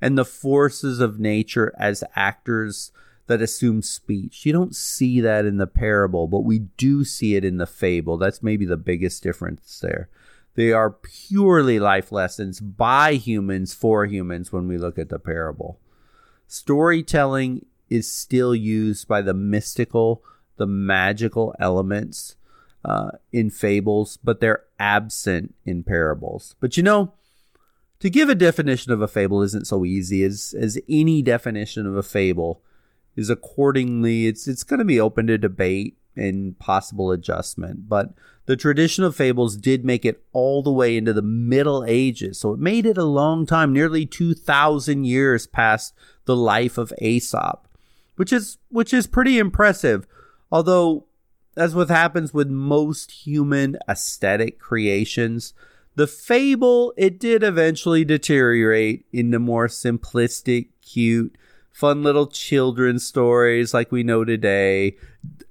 and 0.00 0.16
the 0.16 0.24
forces 0.24 1.00
of 1.00 1.20
nature 1.20 1.72
as 1.78 2.04
actors 2.14 2.92
that 3.26 3.42
assume 3.42 3.82
speech. 3.82 4.44
You 4.44 4.52
don't 4.52 4.74
see 4.74 5.20
that 5.20 5.44
in 5.44 5.58
the 5.58 5.66
parable, 5.66 6.26
but 6.26 6.40
we 6.40 6.58
do 6.58 7.04
see 7.04 7.36
it 7.36 7.44
in 7.44 7.58
the 7.58 7.66
fable. 7.66 8.16
That's 8.16 8.42
maybe 8.42 8.66
the 8.66 8.76
biggest 8.76 9.22
difference 9.22 9.78
there. 9.80 10.08
They 10.54 10.72
are 10.72 10.90
purely 10.90 11.78
life 11.78 12.10
lessons 12.10 12.60
by 12.60 13.14
humans 13.14 13.72
for 13.72 14.04
humans 14.04 14.52
when 14.52 14.66
we 14.66 14.78
look 14.78 14.98
at 14.98 15.08
the 15.08 15.18
parable. 15.18 15.78
Storytelling 16.48 17.66
is 17.88 18.12
still 18.12 18.54
used 18.54 19.06
by 19.06 19.22
the 19.22 19.34
mystical, 19.34 20.24
the 20.56 20.66
magical 20.66 21.54
elements 21.60 22.34
uh, 22.84 23.10
in 23.32 23.50
fables, 23.50 24.18
but 24.22 24.40
they're 24.40 24.64
absent 24.78 25.54
in 25.64 25.82
parables. 25.82 26.54
But 26.60 26.76
you 26.76 26.82
know, 26.82 27.12
to 28.00 28.10
give 28.10 28.28
a 28.28 28.34
definition 28.34 28.92
of 28.92 29.00
a 29.00 29.08
fable 29.08 29.42
isn't 29.42 29.66
so 29.66 29.84
easy 29.84 30.24
as 30.24 30.54
as 30.58 30.78
any 30.88 31.22
definition 31.22 31.86
of 31.86 31.96
a 31.96 32.02
fable 32.02 32.62
is 33.16 33.30
accordingly 33.30 34.26
it's 34.26 34.48
it's 34.48 34.64
going 34.64 34.78
to 34.78 34.84
be 34.84 35.00
open 35.00 35.26
to 35.26 35.38
debate 35.38 35.96
and 36.16 36.58
possible 36.58 37.12
adjustment 37.12 37.88
but 37.88 38.12
the 38.46 38.56
tradition 38.56 39.04
of 39.04 39.14
fables 39.14 39.56
did 39.56 39.84
make 39.84 40.04
it 40.04 40.24
all 40.32 40.62
the 40.62 40.72
way 40.72 40.96
into 40.96 41.12
the 41.12 41.22
middle 41.22 41.84
ages 41.86 42.38
so 42.38 42.52
it 42.52 42.58
made 42.58 42.84
it 42.84 42.98
a 42.98 43.04
long 43.04 43.46
time 43.46 43.72
nearly 43.72 44.04
2000 44.04 45.04
years 45.04 45.46
past 45.46 45.94
the 46.24 46.36
life 46.36 46.76
of 46.76 46.92
aesop 47.00 47.68
which 48.16 48.32
is 48.32 48.58
which 48.70 48.92
is 48.92 49.06
pretty 49.06 49.38
impressive 49.38 50.06
although 50.50 51.04
as 51.56 51.74
what 51.74 51.88
happens 51.88 52.32
with 52.32 52.48
most 52.48 53.10
human 53.10 53.76
aesthetic 53.88 54.58
creations 54.58 55.52
the 55.96 56.06
fable, 56.06 56.94
it 56.96 57.18
did 57.18 57.42
eventually 57.42 58.04
deteriorate 58.04 59.04
into 59.12 59.38
more 59.38 59.66
simplistic, 59.66 60.68
cute, 60.82 61.36
fun 61.72 62.02
little 62.02 62.26
children's 62.26 63.04
stories 63.04 63.74
like 63.74 63.90
we 63.90 64.02
know 64.02 64.24
today, 64.24 64.96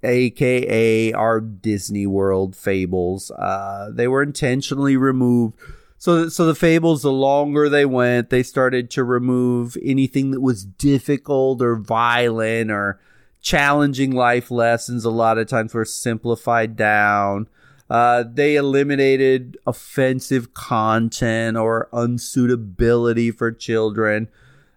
aka 0.02 1.14
our 1.14 1.42
Disney 1.42 2.08
World 2.08 2.56
fables. 2.56 3.32
Uh, 3.32 3.90
they 3.94 4.08
were 4.08 4.24
intentionally 4.24 4.98
removed. 4.98 5.60
So, 5.98 6.30
so 6.30 6.46
the 6.46 6.56
fables, 6.56 7.02
the 7.02 7.12
longer 7.12 7.68
they 7.68 7.86
went, 7.86 8.30
they 8.30 8.42
started 8.42 8.90
to 8.92 9.04
remove 9.04 9.78
anything 9.84 10.32
that 10.32 10.42
was 10.42 10.64
difficult 10.64 11.62
or 11.62 11.76
violent 11.76 12.72
or 12.72 13.02
challenging 13.42 14.12
life 14.12 14.52
lessons. 14.52 15.06
A 15.06 15.10
lot 15.10 15.38
of 15.38 15.48
times 15.48 15.74
were 15.74 15.86
simplified 15.86 16.76
down. 16.76 17.48
Uh, 17.90 18.24
they 18.32 18.56
eliminated 18.56 19.58
offensive 19.66 20.54
content 20.54 21.58
or 21.58 21.90
unsuitability 21.92 23.34
for 23.34 23.52
children. 23.52 24.28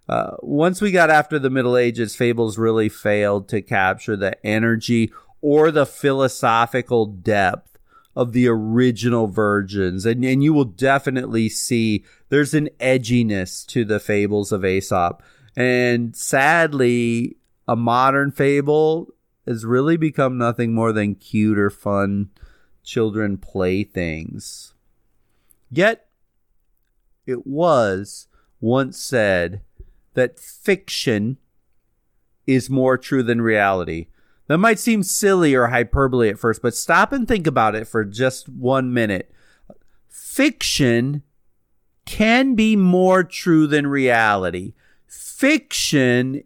Uh, 0.08 0.36
once 0.40 0.80
we 0.80 0.90
got 0.90 1.10
after 1.10 1.38
the 1.38 1.50
Middle 1.50 1.76
Ages, 1.76 2.16
fables 2.16 2.58
really 2.58 2.88
failed 2.88 3.48
to 3.48 3.60
capture 3.60 4.16
the 4.16 4.44
energy 4.44 5.12
or 5.40 5.70
the 5.70 5.86
philosophical 5.86 7.06
depth 7.06 7.78
of 8.14 8.32
the 8.32 8.46
original 8.48 9.26
virgins. 9.26 10.06
And, 10.06 10.24
and 10.24 10.42
you 10.42 10.52
will 10.52 10.64
definitely 10.64 11.48
see 11.48 12.04
there's 12.28 12.54
an 12.54 12.68
edginess 12.80 13.66
to 13.66 13.84
the 13.84 14.00
fables 14.00 14.52
of 14.52 14.64
Aesop. 14.64 15.22
And 15.56 16.16
sadly, 16.16 17.36
a 17.72 17.76
modern 17.76 18.30
fable 18.30 19.14
has 19.46 19.64
really 19.64 19.96
become 19.96 20.36
nothing 20.36 20.74
more 20.74 20.92
than 20.92 21.14
cute 21.14 21.58
or 21.58 21.70
fun 21.70 22.28
children 22.84 23.38
playthings. 23.38 24.74
Yet, 25.70 26.06
it 27.24 27.46
was 27.46 28.28
once 28.60 28.98
said 28.98 29.62
that 30.12 30.38
fiction 30.38 31.38
is 32.46 32.68
more 32.68 32.98
true 32.98 33.22
than 33.22 33.40
reality. 33.40 34.08
That 34.48 34.58
might 34.58 34.78
seem 34.78 35.02
silly 35.02 35.54
or 35.54 35.68
hyperbole 35.68 36.28
at 36.28 36.38
first, 36.38 36.60
but 36.60 36.74
stop 36.74 37.10
and 37.10 37.26
think 37.26 37.46
about 37.46 37.74
it 37.74 37.88
for 37.88 38.04
just 38.04 38.50
one 38.50 38.92
minute. 38.92 39.32
Fiction 40.10 41.22
can 42.04 42.54
be 42.54 42.76
more 42.76 43.24
true 43.24 43.66
than 43.66 43.86
reality. 43.86 44.74
Fiction 45.06 46.42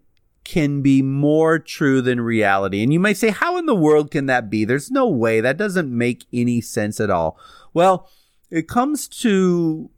can 0.47 0.81
be 0.81 1.03
more 1.03 1.59
true 1.59 2.01
than 2.01 2.21
reality. 2.21 2.83
And 2.83 2.93
you 2.93 3.01
might 3.01 3.17
say, 3.17 3.31
how 3.31 3.59
in 3.59 3.67
the 3.67 3.75
world 3.75 4.11
can 4.11 4.27
that 4.27 4.49
be? 4.49 4.65
There's 4.65 4.91
no 4.91 5.09
way. 5.09 5.41
That 5.41 5.57
doesn't 5.57 5.91
make 5.91 6.25
any 6.33 6.61
sense 6.61 7.01
at 7.01 7.11
all. 7.11 7.39
Well, 7.75 8.09
it 8.49 8.69
comes 8.69 9.09
to, 9.09 9.91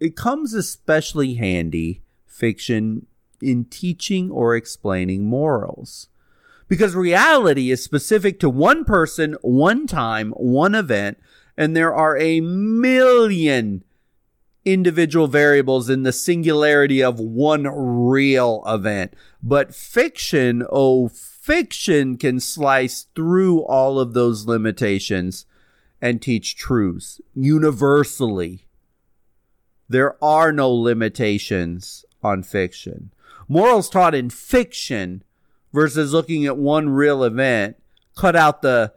it 0.00 0.16
comes 0.16 0.54
especially 0.54 1.34
handy, 1.34 2.02
fiction, 2.26 3.06
in 3.42 3.66
teaching 3.66 4.30
or 4.30 4.56
explaining 4.56 5.26
morals. 5.26 6.08
Because 6.66 6.94
reality 6.94 7.70
is 7.70 7.84
specific 7.84 8.40
to 8.40 8.48
one 8.48 8.84
person, 8.84 9.36
one 9.42 9.86
time, 9.86 10.30
one 10.30 10.74
event, 10.74 11.18
and 11.58 11.76
there 11.76 11.94
are 11.94 12.16
a 12.16 12.40
million 12.40 13.84
individual 14.64 15.26
variables 15.26 15.90
in 15.90 16.02
the 16.02 16.12
singularity 16.12 17.02
of 17.02 17.18
one 17.18 17.64
real 17.64 18.62
event. 18.66 19.14
But 19.42 19.74
fiction, 19.74 20.64
oh, 20.70 21.08
fiction 21.08 22.16
can 22.16 22.40
slice 22.40 23.06
through 23.14 23.62
all 23.62 23.98
of 23.98 24.12
those 24.12 24.46
limitations 24.46 25.46
and 26.00 26.20
teach 26.20 26.56
truths 26.56 27.20
universally. 27.34 28.66
There 29.88 30.22
are 30.22 30.52
no 30.52 30.70
limitations 30.72 32.04
on 32.22 32.42
fiction. 32.42 33.12
Morals 33.48 33.90
taught 33.90 34.14
in 34.14 34.30
fiction 34.30 35.22
versus 35.72 36.12
looking 36.12 36.46
at 36.46 36.56
one 36.56 36.88
real 36.88 37.24
event 37.24 37.76
cut 38.16 38.36
out 38.36 38.62
the 38.62 38.92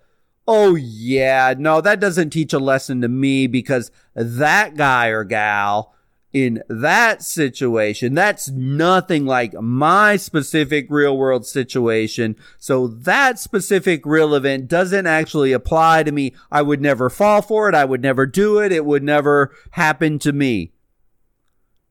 oh 0.47 0.75
yeah, 0.75 1.53
no, 1.57 1.81
that 1.81 1.99
doesn't 1.99 2.29
teach 2.29 2.53
a 2.53 2.59
lesson 2.59 3.01
to 3.01 3.07
me 3.07 3.47
because 3.47 3.91
that 4.13 4.75
guy 4.75 5.07
or 5.07 5.23
gal 5.23 5.93
in 6.35 6.61
that 6.67 7.23
situation, 7.23 8.13
that's 8.13 8.49
nothing 8.49 9.25
like 9.25 9.53
my 9.53 10.17
specific 10.17 10.85
real 10.89 11.17
world 11.17 11.45
situation. 11.45 12.35
So 12.57 12.87
that 12.87 13.39
specific 13.39 14.05
real 14.05 14.35
event 14.35 14.67
doesn't 14.67 15.07
actually 15.07 15.53
apply 15.53 16.03
to 16.03 16.11
me. 16.11 16.33
I 16.51 16.61
would 16.61 16.81
never 16.81 17.09
fall 17.09 17.41
for 17.41 17.69
it. 17.69 17.75
I 17.75 17.85
would 17.85 18.01
never 18.01 18.25
do 18.25 18.59
it. 18.59 18.73
It 18.73 18.83
would 18.83 19.01
never 19.01 19.55
happen 19.71 20.19
to 20.19 20.33
me. 20.33 20.73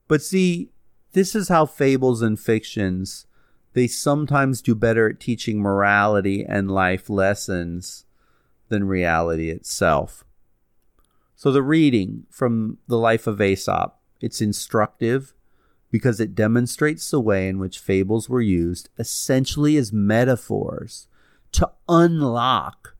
But 0.08 0.20
see, 0.20 0.68
this 1.12 1.34
is 1.34 1.48
how 1.48 1.64
fables 1.64 2.20
and 2.20 2.38
fictions, 2.38 3.24
they 3.72 3.86
sometimes 3.86 4.60
do 4.60 4.74
better 4.74 5.08
at 5.08 5.20
teaching 5.20 5.58
morality 5.58 6.44
and 6.46 6.70
life 6.70 7.08
lessons 7.08 8.04
than 8.68 8.84
reality 8.84 9.50
itself. 9.50 10.24
So 11.36 11.50
the 11.50 11.62
reading 11.62 12.24
from 12.30 12.78
the 12.86 12.98
life 12.98 13.26
of 13.26 13.40
Aesop 13.40 13.98
it's 14.20 14.40
instructive 14.40 15.34
because 15.90 16.18
it 16.18 16.34
demonstrates 16.34 17.10
the 17.10 17.20
way 17.20 17.46
in 17.46 17.58
which 17.58 17.78
fables 17.78 18.28
were 18.28 18.40
used 18.40 18.88
essentially 18.98 19.76
as 19.76 19.92
metaphors 19.92 21.08
to 21.52 21.70
unlock 21.88 22.96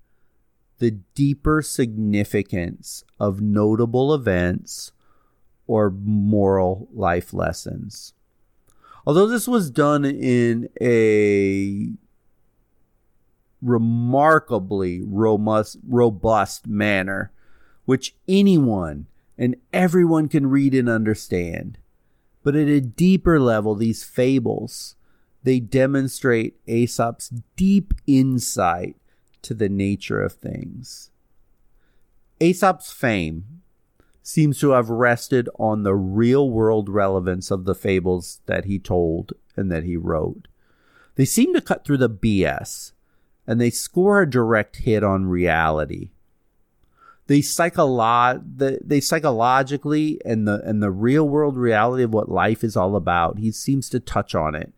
the 0.78 0.90
deeper 1.14 1.62
significance 1.62 3.04
of 3.18 3.40
notable 3.40 4.12
events 4.14 4.92
or 5.66 5.90
moral 5.90 6.88
life 6.92 7.32
lessons. 7.32 8.12
Although 9.06 9.26
this 9.26 9.48
was 9.48 9.70
done 9.70 10.04
in 10.04 10.68
a 10.80 11.88
remarkably 13.64 15.00
robust, 15.02 15.78
robust 15.88 16.66
manner, 16.66 17.32
which 17.86 18.14
anyone 18.28 19.06
and 19.36 19.56
everyone 19.72 20.28
can 20.28 20.46
read 20.46 20.74
and 20.74 20.88
understand. 20.88 21.78
But 22.42 22.54
at 22.54 22.68
a 22.68 22.80
deeper 22.80 23.40
level, 23.40 23.74
these 23.74 24.04
fables, 24.04 24.96
they 25.42 25.60
demonstrate 25.60 26.60
Aesop's 26.66 27.30
deep 27.56 27.94
insight 28.06 28.96
to 29.42 29.54
the 29.54 29.68
nature 29.68 30.22
of 30.22 30.34
things. 30.34 31.10
Aesop's 32.40 32.92
fame 32.92 33.62
seems 34.22 34.58
to 34.58 34.70
have 34.70 34.88
rested 34.88 35.48
on 35.58 35.82
the 35.82 35.94
real 35.94 36.50
world 36.50 36.88
relevance 36.88 37.50
of 37.50 37.64
the 37.64 37.74
fables 37.74 38.40
that 38.46 38.64
he 38.64 38.78
told 38.78 39.32
and 39.56 39.70
that 39.70 39.84
he 39.84 39.96
wrote. 39.96 40.48
They 41.16 41.24
seem 41.24 41.54
to 41.54 41.60
cut 41.60 41.84
through 41.84 41.98
the 41.98 42.10
BS 42.10 42.92
and 43.46 43.60
they 43.60 43.70
score 43.70 44.22
a 44.22 44.30
direct 44.30 44.76
hit 44.76 45.02
on 45.02 45.26
reality 45.26 46.10
they 47.26 47.40
psycholo- 47.40 48.42
the, 48.56 48.80
they 48.84 49.00
psychologically 49.00 50.20
and 50.24 50.46
the 50.46 50.60
and 50.64 50.82
the 50.82 50.90
real 50.90 51.28
world 51.28 51.56
reality 51.56 52.02
of 52.02 52.12
what 52.12 52.30
life 52.30 52.62
is 52.62 52.76
all 52.76 52.96
about. 52.96 53.38
He 53.38 53.50
seems 53.50 53.88
to 53.90 54.00
touch 54.00 54.34
on 54.34 54.54
it. 54.54 54.72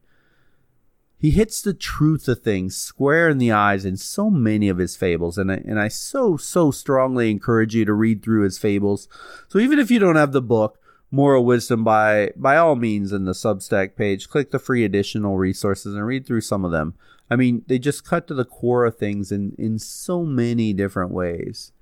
He 1.19 1.31
hits 1.31 1.61
the 1.61 1.75
truth 1.75 2.29
of 2.29 2.41
things 2.41 2.77
square 2.77 3.29
in 3.29 3.39
the 3.39 3.51
eyes 3.51 3.85
in 3.85 3.97
so 3.97 4.31
many 4.31 4.69
of 4.69 4.79
his 4.79 4.97
fables, 4.97 5.39
and 5.39 5.51
I, 5.51 5.57
and 5.57 5.81
I 5.81 5.89
so 5.89 6.37
so 6.37 6.71
strongly 6.71 7.31
encourage 7.31 7.75
you 7.75 7.85
to 7.85 7.93
read 7.93 8.23
through 8.23 8.45
his 8.45 8.59
fables. 8.59 9.09
So 9.49 9.59
even 9.59 9.79
if 9.79 9.91
you 9.91 9.99
don't 9.99 10.17
have 10.17 10.33
the 10.33 10.43
book, 10.43 10.79
Moral 11.11 11.45
Wisdom 11.45 11.85
by 11.85 12.33
by 12.37 12.57
all 12.57 12.77
means 12.77 13.13
in 13.13 13.25
the 13.25 13.33
Substack 13.33 13.95
page, 13.97 14.29
click 14.29 14.51
the 14.51 14.59
free 14.59 14.85
additional 14.85 15.39
resources 15.39 15.95
and 15.95 16.05
read 16.07 16.27
through 16.27 16.41
some 16.41 16.65
of 16.65 16.73
them. 16.73 16.95
I 17.31 17.37
mean, 17.37 17.65
they 17.67 17.79
just 17.79 18.05
cut 18.05 18.27
to 18.29 18.35
the 18.35 18.45
core 18.45 18.85
of 18.85 18.97
things 18.97 19.31
in 19.31 19.55
in 19.59 19.79
so 19.79 20.25
many 20.25 20.73
different 20.73 21.13
ways. 21.13 21.73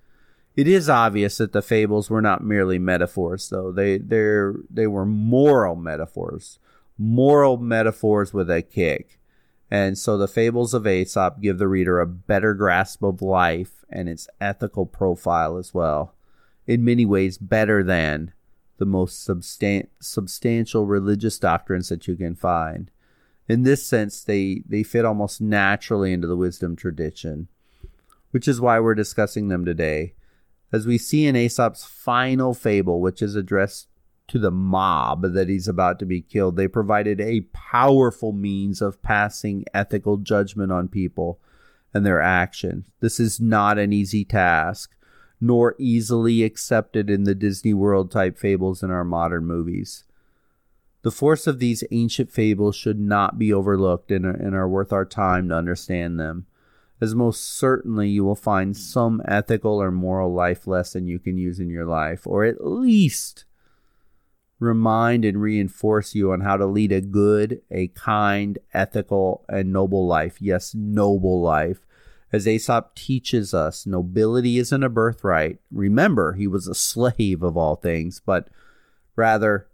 It 0.57 0.69
is 0.69 0.89
obvious 0.89 1.39
that 1.39 1.53
the 1.53 1.63
fables 1.63 2.11
were 2.11 2.23
not 2.23 2.45
merely 2.45 2.79
metaphors, 2.79 3.49
though. 3.49 3.73
They 3.73 3.99
they 3.99 4.51
they 4.71 4.87
were 4.87 5.07
moral 5.07 5.75
metaphors, 5.75 6.59
moral 6.99 7.57
metaphors 7.57 8.33
with 8.33 8.51
a 8.51 8.63
kick. 8.63 9.19
And 9.71 9.99
so 9.99 10.17
the 10.17 10.29
fables 10.29 10.75
of 10.75 10.87
Aesop 10.87 11.41
give 11.41 11.59
the 11.59 11.67
reader 11.67 11.99
a 11.99 12.07
better 12.07 12.55
grasp 12.55 13.03
of 13.03 13.23
life 13.23 13.85
and 13.91 14.09
its 14.09 14.29
ethical 14.41 14.87
profile 14.87 15.57
as 15.57 15.75
well. 15.75 16.15
In 16.67 16.85
many 16.85 17.05
ways, 17.05 17.39
better 17.39 17.83
than 17.83 18.33
the 18.79 18.87
most 18.87 19.27
substan- 19.27 19.89
substantial 20.01 20.87
religious 20.87 21.39
doctrines 21.39 21.89
that 21.89 22.07
you 22.07 22.17
can 22.17 22.35
find. 22.35 22.91
In 23.49 23.63
this 23.63 23.87
sense, 23.87 24.23
they, 24.23 24.63
they 24.67 24.83
fit 24.83 25.05
almost 25.05 25.41
naturally 25.41 26.13
into 26.13 26.27
the 26.27 26.37
wisdom 26.37 26.77
tradition, 26.77 27.49
which 28.31 28.49
is 28.49 28.61
why 28.61 28.81
we're 28.81 28.95
discussing 28.95 29.49
them 29.49 29.65
today 29.65 30.15
as 30.75 30.89
we 30.89 30.99
see 30.99 31.25
in 31.25 31.37
Aesop's 31.37 31.85
final 31.85 32.53
fable, 32.53 33.01
which 33.01 33.23
is 33.23 33.37
addressed 33.37 33.87
to 34.27 34.41
the 34.41 34.51
mob 34.51 35.23
that 35.23 35.49
he's 35.49 35.69
about 35.69 36.01
to 36.01 36.05
be 36.05 36.21
killed, 36.21 36.57
they 36.57 36.67
provided 36.67 37.21
a 37.21 37.43
powerful 37.53 38.33
means 38.33 38.83
of 38.83 39.01
passing 39.01 39.65
ethical 39.73 40.17
judgment 40.17 40.73
on 40.73 40.89
people 40.89 41.39
and 41.93 42.05
their 42.05 42.21
actions. 42.21 42.87
This 42.99 43.21
is 43.21 43.41
not 43.41 43.79
an 43.79 43.93
easy 43.93 44.25
task, 44.25 44.97
nor 45.45 45.75
easily 45.79 46.43
accepted 46.43 47.11
in 47.11 47.25
the 47.25 47.35
Disney 47.35 47.75
World 47.75 48.11
type 48.11 48.39
fables 48.39 48.83
in 48.83 48.91
our 48.91 49.05
modern 49.05 49.45
movies. 49.45 50.05
The 51.03 51.11
force 51.11 51.47
of 51.47 51.59
these 51.59 51.85
ancient 51.91 52.31
fables 52.31 52.77
should 52.77 52.99
not 52.99 53.39
be 53.39 53.53
overlooked 53.53 54.11
and 54.11 54.55
are 54.55 54.69
worth 54.69 54.93
our 54.93 55.05
time 55.05 55.49
to 55.49 55.57
understand 55.57 56.19
them 56.19 56.47
as 57.01 57.15
most 57.15 57.59
certainly 57.59 58.09
you 58.09 58.25
will 58.25 58.35
find 58.35 58.77
some 58.77 59.21
ethical 59.27 59.83
or 59.83 59.91
moral 59.91 60.33
life 60.33 60.67
lesson 60.67 61.07
you 61.07 61.19
can 61.19 61.37
use 61.37 61.61
in 61.61 61.69
your 61.69 61.85
life, 61.85 62.27
or 62.27 62.45
at 62.45 62.65
least 62.65 63.45
remind 64.59 65.25
and 65.25 65.43
reinforce 65.43 66.15
you 66.15 66.33
on 66.33 66.41
how 66.41 66.57
to 66.57 66.65
lead 66.65 66.93
a 66.93 67.01
good, 67.01 67.61
a 67.71 67.89
kind, 67.89 68.59
ethical, 68.73 69.45
and 69.49 69.73
noble 69.73 70.07
life. 70.07 70.41
Yes, 70.41 70.75
noble 70.75 71.43
life. 71.43 71.84
As 72.35 72.49
Aesop 72.49 72.97
teaches 72.97 73.55
us, 73.55 73.87
nobility 73.87 74.59
isn't 74.59 74.83
a 74.83 74.89
birthright. 74.89 75.61
Remember, 75.71 76.33
he 76.33 76.49
was 76.49 76.67
a 76.67 76.75
slave 76.75 77.45
of 77.45 77.57
all 77.57 77.77
things, 77.77 78.19
but 78.19 78.49
rather, 79.15 79.69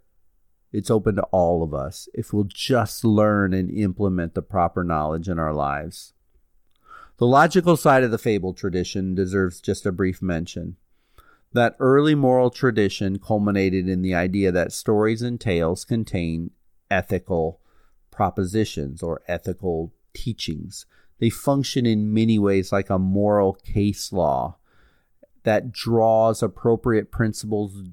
it's 0.71 0.91
open 0.91 1.15
to 1.15 1.23
all 1.31 1.63
of 1.63 1.73
us 1.73 2.07
if 2.13 2.31
we'll 2.31 2.43
just 2.43 3.03
learn 3.03 3.51
and 3.51 3.71
implement 3.71 4.35
the 4.35 4.43
proper 4.43 4.83
knowledge 4.83 5.27
in 5.27 5.39
our 5.39 5.55
lives. 5.55 6.13
The 7.17 7.25
logical 7.25 7.77
side 7.77 8.03
of 8.03 8.11
the 8.11 8.19
fable 8.19 8.53
tradition 8.53 9.15
deserves 9.15 9.59
just 9.59 9.87
a 9.87 9.91
brief 9.91 10.21
mention. 10.21 10.75
That 11.53 11.75
early 11.79 12.13
moral 12.13 12.51
tradition 12.51 13.17
culminated 13.17 13.89
in 13.89 14.03
the 14.03 14.13
idea 14.13 14.51
that 14.51 14.71
stories 14.71 15.23
and 15.23 15.41
tales 15.41 15.83
contain 15.83 16.51
ethical 16.91 17.59
propositions 18.11 19.01
or 19.01 19.23
ethical 19.27 19.93
teachings. 20.13 20.85
They 21.21 21.29
function 21.29 21.85
in 21.85 22.13
many 22.13 22.39
ways 22.39 22.71
like 22.71 22.89
a 22.89 22.97
moral 22.97 23.53
case 23.53 24.11
law 24.11 24.57
that 25.43 25.71
draws 25.71 26.41
appropriate 26.41 27.11
principles 27.11 27.89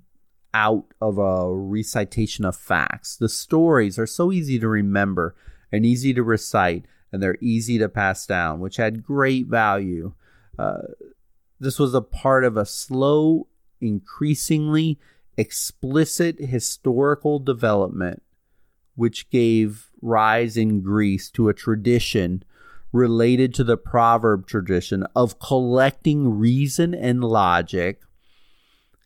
out 0.55 0.87
of 1.01 1.19
a 1.19 1.55
recitation 1.55 2.47
of 2.47 2.57
facts. 2.57 3.17
The 3.17 3.29
stories 3.29 3.99
are 3.99 4.07
so 4.07 4.33
easy 4.33 4.59
to 4.59 4.67
remember 4.67 5.37
and 5.71 5.85
easy 5.85 6.15
to 6.15 6.23
recite 6.23 6.87
and 7.13 7.23
they're 7.23 7.37
easy 7.41 7.79
to 7.79 7.89
pass 7.89 8.27
down, 8.27 8.61
which 8.61 8.77
had 8.77 9.05
great 9.05 9.47
value. 9.47 10.15
Uh, 10.59 10.83
this 11.61 11.79
was 11.79 11.95
a 11.95 12.01
part 12.01 12.45
of 12.45 12.57
a 12.57 12.65
slow, 12.65 13.47
increasingly 13.79 14.99
explicit 15.37 16.39
historical 16.41 17.39
development, 17.39 18.23
which 18.95 19.29
gave 19.29 19.91
rise 20.01 20.57
in 20.57 20.81
Greece 20.81 21.31
to 21.31 21.51
a 21.51 21.55
tradition 21.55 22.43
related 22.93 23.53
to 23.55 23.65
the 23.65 23.77
proverb 23.77 24.47
tradition 24.47 25.05
of 25.15 25.39
collecting 25.39 26.39
reason 26.39 26.95
and 26.95 27.23
logic 27.23 28.01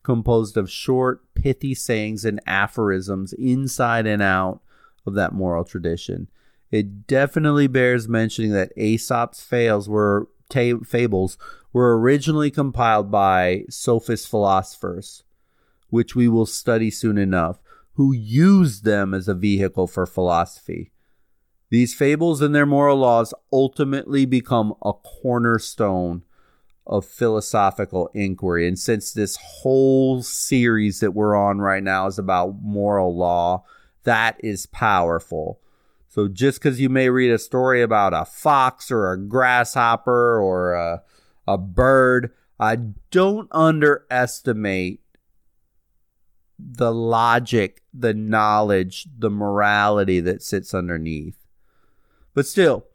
composed 0.03 0.57
of 0.57 0.71
short, 0.71 1.23
pithy 1.35 1.75
sayings 1.75 2.25
and 2.25 2.41
aphorisms 2.47 3.33
inside 3.35 4.07
and 4.07 4.23
out 4.23 4.61
of 5.07 5.15
that 5.15 5.33
moral 5.33 5.65
tradition 5.65 6.29
it 6.73 7.07
definitely 7.07 7.67
bears 7.67 8.09
mentioning 8.09 8.51
that 8.53 8.73
Aesop's 8.77 9.43
fails 9.43 9.89
were 9.89 10.29
ta- 10.49 10.83
fables 10.85 11.37
were 11.73 11.99
originally 12.01 12.51
compiled 12.51 13.11
by 13.11 13.65
sophist 13.69 14.29
philosophers, 14.29 15.23
which 15.91 16.17
we 16.17 16.29
will 16.29 16.47
study 16.47 16.91
soon 16.91 17.19
enough, 17.19 17.61
who 17.95 18.13
used 18.13 18.85
them 18.85 19.13
as 19.13 19.29
a 19.29 19.35
vehicle 19.35 19.87
for 19.87 20.07
philosophy. 20.07 20.92
These 21.73 21.95
fables 21.95 22.43
and 22.43 22.55
their 22.55 22.67
moral 22.67 22.99
laws 22.99 23.33
ultimately 23.51 24.27
become 24.27 24.75
a 24.85 24.93
cornerstone 24.93 26.23
of 26.87 27.07
philosophical 27.07 28.11
inquiry. 28.13 28.69
And 28.69 28.79
since 28.79 29.11
this 29.11 29.39
whole 29.41 30.21
series 30.21 31.01
that 31.01 31.13
we're 31.13 31.35
on 31.35 31.61
right 31.61 31.83
now 31.83 32.09
is 32.09 32.19
about 32.19 32.61
moral 32.61 33.17
law, 33.17 33.65
that 34.05 34.37
is 34.45 34.67
powerful. 34.67 35.63
So 36.11 36.29
just 36.29 36.61
because 36.61 36.79
you 36.79 36.91
may 36.91 37.09
read 37.09 37.33
a 37.33 37.39
story 37.39 37.81
about 37.81 38.13
a 38.13 38.27
fox 38.27 38.91
or 38.91 39.11
a 39.11 39.19
grasshopper 39.19 40.39
or 40.39 40.75
a, 40.75 41.03
a 41.49 41.57
bird, 41.57 42.35
I 42.61 42.77
don't 43.11 43.49
underestimate 43.51 45.01
the 46.59 46.93
logic, 46.93 47.81
the 47.95 48.13
knowledge, 48.13 49.07
the 49.19 49.31
morality 49.31 50.21
that 50.21 50.43
sits 50.43 50.75
underneath. 50.75 51.42
But 52.35 52.47
still, 52.47 52.87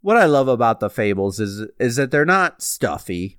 what 0.00 0.16
I 0.16 0.26
love 0.26 0.48
about 0.48 0.80
the 0.80 0.90
fables 0.90 1.40
is 1.40 1.66
is 1.78 1.96
that 1.96 2.10
they're 2.10 2.24
not 2.24 2.62
stuffy. 2.62 3.38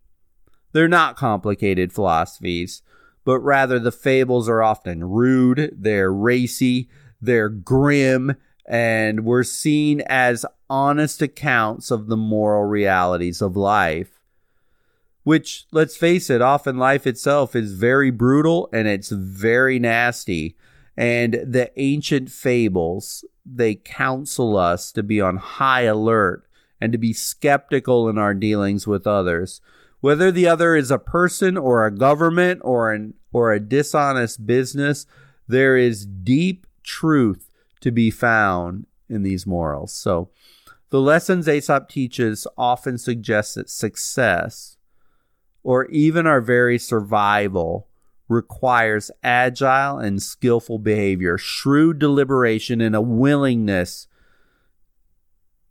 They're 0.73 0.87
not 0.87 1.15
complicated 1.15 1.93
philosophies, 1.93 2.81
but 3.23 3.39
rather 3.39 3.79
the 3.79 3.91
fables 3.91 4.49
are 4.49 4.61
often 4.61 5.03
rude, 5.03 5.73
they're 5.77 6.11
racy, 6.11 6.89
they're 7.21 7.49
grim, 7.49 8.35
and 8.65 9.23
we're 9.23 9.43
seen 9.43 10.01
as 10.07 10.45
honest 10.69 11.21
accounts 11.21 11.89
of 11.89 12.07
the 12.07 12.17
moral 12.17 12.63
realities 12.65 13.41
of 13.41 13.55
life. 13.55 14.21
Which, 15.23 15.65
let's 15.71 15.97
face 15.97 16.29
it, 16.29 16.41
often 16.41 16.77
life 16.77 17.07
itself 17.07 17.55
is 17.55 17.73
very 17.73 18.11
brutal 18.11 18.69
and 18.71 18.87
it's 18.87 19.09
very 19.09 19.79
nasty. 19.79 20.55
And 20.97 21.33
the 21.45 21.71
ancient 21.77 22.31
fables, 22.31 23.23
they 23.45 23.75
counsel 23.75 24.57
us 24.57 24.91
to 24.93 25.03
be 25.03 25.21
on 25.21 25.37
high 25.37 25.83
alert 25.83 26.47
and 26.81 26.91
to 26.91 26.97
be 26.97 27.13
skeptical 27.13 28.09
in 28.09 28.17
our 28.17 28.33
dealings 28.33 28.87
with 28.87 29.05
others. 29.05 29.61
Whether 29.99 30.31
the 30.31 30.47
other 30.47 30.75
is 30.75 30.91
a 30.91 30.99
person 30.99 31.57
or 31.57 31.85
a 31.85 31.95
government 31.95 32.61
or 32.63 32.91
an 32.91 33.13
or 33.31 33.51
a 33.51 33.59
dishonest 33.59 34.47
business, 34.47 35.05
there 35.47 35.77
is 35.77 36.05
deep 36.05 36.65
truth 36.83 37.49
to 37.81 37.91
be 37.91 38.09
found 38.09 38.87
in 39.09 39.23
these 39.23 39.45
morals. 39.45 39.93
So 39.93 40.29
the 40.89 41.01
lessons 41.01 41.47
Aesop 41.47 41.89
teaches 41.89 42.47
often 42.57 42.97
suggest 42.97 43.55
that 43.55 43.69
success 43.69 44.77
or 45.63 45.85
even 45.87 46.25
our 46.25 46.41
very 46.41 46.79
survival 46.79 47.86
requires 48.27 49.11
agile 49.23 49.99
and 49.99 50.21
skillful 50.21 50.79
behavior, 50.79 51.37
shrewd 51.37 51.99
deliberation, 51.99 52.81
and 52.81 52.95
a 52.95 53.01
willingness, 53.01 54.07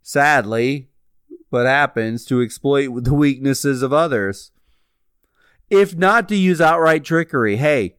sadly, 0.01 0.89
but 1.51 1.65
happens 1.65 2.25
to 2.25 2.41
exploit 2.41 3.03
the 3.03 3.13
weaknesses 3.13 3.81
of 3.81 3.93
others. 3.93 4.51
If 5.69 5.95
not 5.95 6.27
to 6.29 6.35
use 6.35 6.61
outright 6.61 7.03
trickery, 7.03 7.57
hey, 7.57 7.95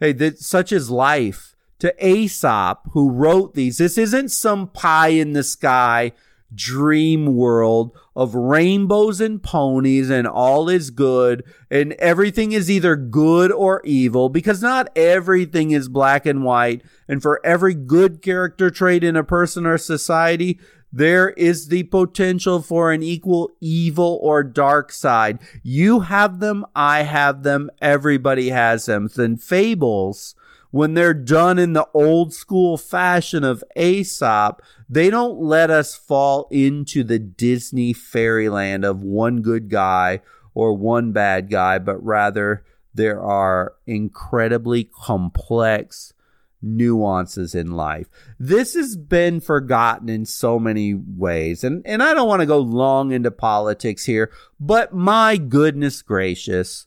hey, 0.00 0.12
that, 0.12 0.38
such 0.38 0.72
is 0.72 0.90
life. 0.90 1.54
To 1.80 1.94
Aesop, 2.04 2.88
who 2.92 3.08
wrote 3.08 3.54
these, 3.54 3.78
this 3.78 3.96
isn't 3.96 4.30
some 4.30 4.66
pie 4.66 5.10
in 5.10 5.32
the 5.32 5.44
sky 5.44 6.10
dream 6.54 7.36
world 7.36 7.96
of 8.16 8.34
rainbows 8.34 9.20
and 9.20 9.42
ponies 9.42 10.10
and 10.10 10.26
all 10.26 10.68
is 10.68 10.90
good 10.90 11.44
and 11.70 11.92
everything 11.94 12.52
is 12.52 12.70
either 12.70 12.96
good 12.96 13.52
or 13.52 13.80
evil 13.84 14.28
because 14.28 14.62
not 14.62 14.88
everything 14.96 15.70
is 15.70 15.88
black 15.88 16.26
and 16.26 16.42
white. 16.42 16.82
And 17.06 17.22
for 17.22 17.44
every 17.44 17.74
good 17.74 18.22
character 18.22 18.70
trait 18.70 19.04
in 19.04 19.16
a 19.16 19.24
person 19.24 19.66
or 19.66 19.78
society, 19.78 20.58
there 20.92 21.30
is 21.30 21.68
the 21.68 21.82
potential 21.84 22.62
for 22.62 22.92
an 22.92 23.02
equal 23.02 23.50
evil 23.60 24.18
or 24.22 24.42
dark 24.42 24.90
side. 24.90 25.38
You 25.62 26.00
have 26.00 26.40
them, 26.40 26.64
I 26.74 27.02
have 27.02 27.42
them, 27.42 27.70
everybody 27.80 28.48
has 28.50 28.86
them. 28.86 29.08
Then 29.14 29.36
fables, 29.36 30.34
when 30.70 30.94
they're 30.94 31.14
done 31.14 31.58
in 31.58 31.72
the 31.72 31.88
old 31.94 32.34
school 32.34 32.76
fashion 32.76 33.44
of 33.44 33.64
Aesop, 33.76 34.62
they 34.88 35.10
don't 35.10 35.40
let 35.40 35.70
us 35.70 35.94
fall 35.94 36.48
into 36.50 37.02
the 37.04 37.18
Disney 37.18 37.92
fairyland 37.92 38.84
of 38.84 39.02
one 39.02 39.42
good 39.42 39.68
guy 39.68 40.20
or 40.54 40.74
one 40.74 41.12
bad 41.12 41.50
guy, 41.50 41.78
but 41.78 42.02
rather 42.04 42.64
there 42.94 43.22
are 43.22 43.74
incredibly 43.86 44.84
complex 44.84 46.12
nuances 46.60 47.54
in 47.54 47.70
life. 47.70 48.08
This 48.38 48.74
has 48.74 48.96
been 48.96 49.40
forgotten 49.40 50.08
in 50.08 50.26
so 50.26 50.58
many 50.58 50.94
ways. 50.94 51.62
And, 51.62 51.86
and 51.86 52.02
I 52.02 52.14
don't 52.14 52.28
want 52.28 52.40
to 52.40 52.46
go 52.46 52.58
long 52.58 53.12
into 53.12 53.30
politics 53.30 54.04
here, 54.04 54.32
but 54.58 54.92
my 54.92 55.36
goodness 55.36 56.02
gracious. 56.02 56.86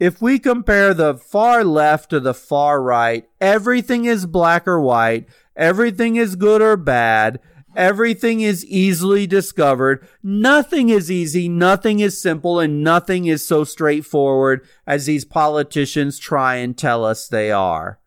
If 0.00 0.20
we 0.20 0.38
compare 0.38 0.92
the 0.92 1.14
far 1.16 1.62
left 1.64 2.10
to 2.10 2.20
the 2.20 2.34
far 2.34 2.82
right, 2.82 3.28
everything 3.40 4.04
is 4.06 4.26
black 4.26 4.66
or 4.66 4.80
white, 4.80 5.28
everything 5.54 6.16
is 6.16 6.34
good 6.34 6.60
or 6.60 6.76
bad, 6.76 7.38
everything 7.76 8.40
is 8.40 8.64
easily 8.66 9.26
discovered. 9.26 10.06
Nothing 10.22 10.88
is 10.88 11.10
easy, 11.10 11.48
nothing 11.48 12.00
is 12.00 12.20
simple, 12.20 12.58
and 12.58 12.82
nothing 12.82 13.26
is 13.26 13.46
so 13.46 13.62
straightforward 13.62 14.66
as 14.86 15.06
these 15.06 15.24
politicians 15.24 16.18
try 16.18 16.56
and 16.56 16.76
tell 16.76 17.04
us 17.04 17.28
they 17.28 17.52
are. 17.52 18.00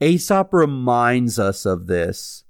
Aesop 0.00 0.52
reminds 0.52 1.38
us 1.38 1.66
of 1.66 1.86
this. 1.86 2.44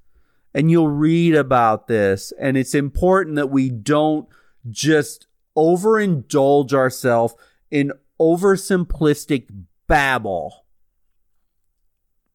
And 0.52 0.70
you'll 0.70 0.88
read 0.88 1.34
about 1.34 1.88
this. 1.88 2.32
And 2.38 2.56
it's 2.56 2.74
important 2.74 3.36
that 3.36 3.50
we 3.50 3.70
don't 3.70 4.28
just 4.70 5.26
overindulge 5.56 6.72
ourselves 6.72 7.34
in 7.74 7.92
oversimplistic 8.20 9.48
babble. 9.88 10.64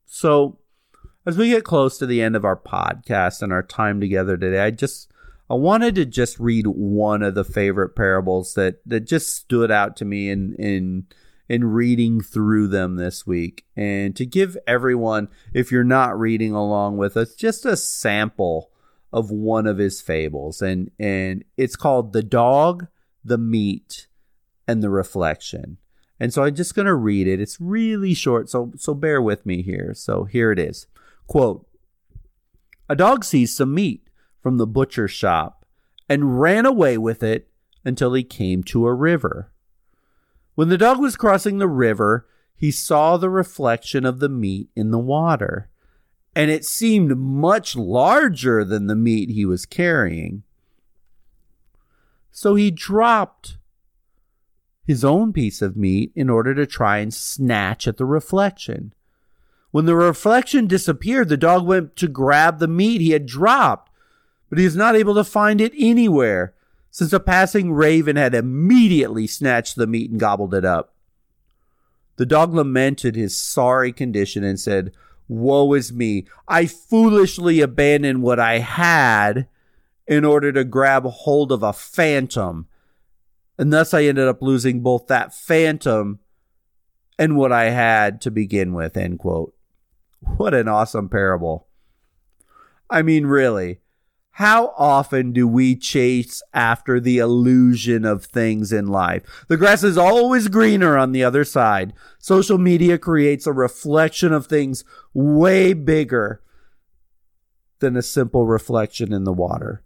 So, 0.05 0.59
as 1.25 1.37
we 1.37 1.49
get 1.49 1.63
close 1.63 1.97
to 1.97 2.05
the 2.05 2.21
end 2.21 2.35
of 2.35 2.43
our 2.43 2.57
podcast 2.57 3.41
and 3.41 3.53
our 3.53 3.63
time 3.63 4.01
together 4.01 4.35
today, 4.35 4.59
I 4.59 4.71
just 4.71 5.09
I 5.49 5.53
wanted 5.53 5.95
to 5.95 6.05
just 6.05 6.39
read 6.39 6.67
one 6.67 7.23
of 7.23 7.35
the 7.35 7.45
favorite 7.45 7.95
parables 7.95 8.53
that 8.55 8.81
that 8.85 9.07
just 9.07 9.33
stood 9.33 9.71
out 9.71 9.95
to 9.97 10.05
me 10.05 10.29
in 10.29 10.55
in 10.55 11.07
in 11.47 11.63
reading 11.63 12.19
through 12.19 12.67
them 12.67 12.97
this 12.97 13.25
week 13.25 13.65
and 13.75 14.15
to 14.17 14.25
give 14.25 14.57
everyone, 14.67 15.29
if 15.53 15.71
you're 15.71 15.85
not 15.85 16.19
reading 16.19 16.53
along 16.53 16.97
with 16.97 17.15
us, 17.15 17.33
just 17.33 17.65
a 17.65 17.77
sample 17.77 18.71
of 19.11 19.31
one 19.31 19.65
of 19.65 19.79
his 19.79 19.99
fables. 19.99 20.61
And, 20.61 20.91
and 20.99 21.43
it's 21.57 21.75
called 21.75 22.13
The 22.13 22.21
Dog, 22.21 22.85
the 23.25 23.39
Meat, 23.39 24.05
and 24.69 24.83
the 24.83 24.89
Reflection. 24.89 25.77
And 26.19 26.31
so 26.31 26.43
I'm 26.43 26.53
just 26.53 26.75
going 26.75 26.85
to 26.85 26.93
read 26.93 27.27
it. 27.27 27.41
It's 27.41 27.59
really 27.59 28.13
short, 28.13 28.49
so, 28.49 28.71
so 28.77 28.93
bear 28.93 29.21
with 29.21 29.45
me 29.45 29.63
here. 29.63 29.93
So 29.95 30.25
here 30.25 30.51
it 30.51 30.59
is. 30.59 30.85
Quote, 31.27 31.67
a 32.87 32.95
dog 32.95 33.23
seized 33.23 33.55
some 33.55 33.73
meat 33.73 34.07
from 34.41 34.57
the 34.57 34.67
butcher's 34.67 35.11
shop 35.11 35.65
and 36.07 36.39
ran 36.39 36.65
away 36.65 36.97
with 36.97 37.23
it 37.23 37.47
until 37.85 38.13
he 38.13 38.23
came 38.23 38.63
to 38.63 38.85
a 38.85 38.93
river. 38.93 39.51
When 40.55 40.69
the 40.69 40.77
dog 40.77 40.99
was 40.99 41.15
crossing 41.15 41.57
the 41.57 41.67
river, 41.67 42.27
he 42.55 42.71
saw 42.71 43.15
the 43.15 43.29
reflection 43.29 44.05
of 44.05 44.19
the 44.19 44.29
meat 44.29 44.69
in 44.75 44.91
the 44.91 44.99
water, 44.99 45.69
and 46.35 46.51
it 46.51 46.65
seemed 46.65 47.17
much 47.17 47.75
larger 47.75 48.65
than 48.65 48.87
the 48.87 48.95
meat 48.95 49.29
he 49.29 49.45
was 49.45 49.65
carrying. 49.65 50.43
So 52.31 52.55
he 52.55 52.71
dropped 52.71 53.58
his 54.89 55.05
own 55.05 55.31
piece 55.31 55.61
of 55.61 55.77
meat 55.77 56.11
in 56.15 56.31
order 56.31 56.55
to 56.55 56.65
try 56.65 56.97
and 56.97 57.13
snatch 57.13 57.87
at 57.87 57.97
the 57.97 58.05
reflection. 58.05 58.91
When 59.69 59.85
the 59.85 59.95
reflection 59.95 60.65
disappeared, 60.65 61.29
the 61.29 61.37
dog 61.37 61.63
went 61.63 61.95
to 61.97 62.07
grab 62.07 62.57
the 62.57 62.67
meat 62.67 62.99
he 62.99 63.11
had 63.11 63.27
dropped, 63.27 63.91
but 64.49 64.57
he 64.57 64.65
was 64.65 64.75
not 64.75 64.95
able 64.95 65.13
to 65.13 65.23
find 65.23 65.61
it 65.61 65.73
anywhere 65.77 66.55
since 66.89 67.13
a 67.13 67.19
passing 67.19 67.71
raven 67.71 68.15
had 68.15 68.33
immediately 68.33 69.27
snatched 69.27 69.75
the 69.75 69.85
meat 69.85 70.09
and 70.09 70.19
gobbled 70.19 70.55
it 70.55 70.65
up. 70.65 70.95
The 72.15 72.25
dog 72.25 72.55
lamented 72.55 73.15
his 73.15 73.37
sorry 73.37 73.91
condition 73.91 74.43
and 74.43 74.59
said, 74.59 74.91
Woe 75.27 75.71
is 75.73 75.93
me! 75.93 76.25
I 76.47 76.65
foolishly 76.65 77.61
abandoned 77.61 78.23
what 78.23 78.39
I 78.39 78.57
had 78.57 79.47
in 80.07 80.25
order 80.25 80.51
to 80.51 80.63
grab 80.63 81.05
hold 81.05 81.51
of 81.51 81.61
a 81.61 81.73
phantom. 81.73 82.65
And 83.59 83.73
thus 83.73 83.93
I 83.93 84.03
ended 84.03 84.29
up 84.29 84.41
losing 84.41 84.81
both 84.81 85.07
that 85.07 85.33
phantom 85.33 86.19
and 87.19 87.35
what 87.35 87.51
I 87.51 87.65
had 87.65 88.21
to 88.21 88.31
begin 88.31 88.73
with. 88.73 88.95
End 88.95 89.19
quote. 89.19 89.53
What 90.37 90.53
an 90.53 90.69
awesome 90.69 91.09
parable. 91.09 91.67
I 92.89 93.01
mean, 93.01 93.25
really, 93.25 93.81
how 94.31 94.73
often 94.77 95.33
do 95.33 95.45
we 95.45 95.75
chase 95.75 96.41
after 96.53 97.01
the 97.01 97.17
illusion 97.17 98.05
of 98.05 98.23
things 98.23 98.71
in 98.71 98.87
life? 98.87 99.45
The 99.49 99.57
grass 99.57 99.83
is 99.83 99.97
always 99.97 100.47
greener 100.47 100.97
on 100.97 101.11
the 101.11 101.25
other 101.25 101.43
side. 101.43 101.91
Social 102.17 102.57
media 102.57 102.97
creates 102.97 103.45
a 103.45 103.51
reflection 103.51 104.31
of 104.31 104.47
things 104.47 104.85
way 105.13 105.73
bigger 105.73 106.41
than 107.79 107.97
a 107.97 108.01
simple 108.01 108.47
reflection 108.47 109.11
in 109.11 109.25
the 109.25 109.33
water 109.33 109.83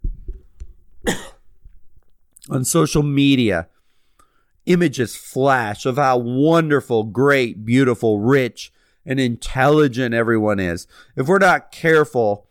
on 2.54 2.64
social 2.64 3.02
media, 3.02 3.68
images 4.66 5.16
flash 5.16 5.84
of 5.84 5.96
how 5.96 6.16
wonderful, 6.16 7.04
great, 7.04 7.64
beautiful, 7.64 8.20
rich, 8.20 8.72
and 9.04 9.20
intelligent 9.20 10.14
everyone 10.14 10.60
is. 10.60 10.86
If 11.16 11.26
we're 11.26 11.38
not 11.38 11.72
careful, 11.72 12.48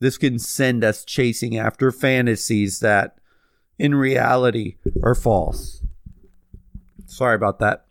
this 0.00 0.18
can 0.18 0.38
send 0.38 0.84
us 0.84 1.04
chasing 1.04 1.56
after 1.56 1.90
fantasies 1.90 2.80
that 2.80 3.18
in 3.78 3.94
reality 3.94 4.76
are 5.02 5.14
false. 5.14 5.82
Sorry 7.06 7.34
about 7.34 7.58
that. 7.60 7.86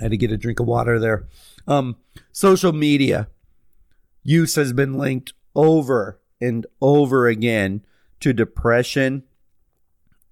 I 0.00 0.04
had 0.04 0.10
to 0.12 0.16
get 0.16 0.30
a 0.30 0.36
drink 0.36 0.60
of 0.60 0.66
water 0.66 1.00
there. 1.00 1.26
Um, 1.66 1.96
social 2.30 2.72
media 2.72 3.28
use 4.22 4.54
has 4.56 4.72
been 4.72 4.98
linked 4.98 5.32
over 5.54 6.20
and 6.40 6.66
over 6.80 7.26
again 7.26 7.82
to 8.20 8.32
depression, 8.32 9.24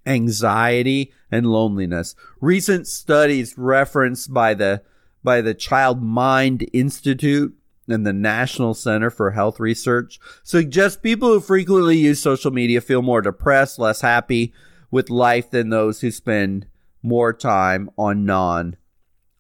anxiety, 0.05 1.13
and 1.31 1.47
loneliness. 1.47 2.15
Recent 2.41 2.87
studies 2.87 3.57
referenced 3.57 4.33
by 4.33 4.55
the 4.55 4.83
by 5.23 5.41
the 5.41 5.55
Child 5.55 6.01
Mind 6.03 6.69
Institute 6.73 7.57
and 7.89 8.07
the 8.07 8.13
National 8.13 8.75
Center 8.75 9.11
for 9.11 9.33
Health 9.33 9.59
Research 9.59 10.21
suggest 10.45 11.03
people 11.03 11.29
who 11.29 11.41
frequently 11.41 11.99
use 11.99 12.21
social 12.21 12.53
media 12.53 12.81
feel 12.81 13.03
more 13.03 13.23
depressed, 13.23 13.79
less 13.79 14.03
happy 14.03 14.53
with 14.91 15.11
life 15.11 15.51
than 15.51 15.71
those 15.71 16.01
who 16.01 16.11
spend 16.11 16.67
more 17.03 17.33
time 17.33 17.91
on 17.99 18.25
non 18.25 18.77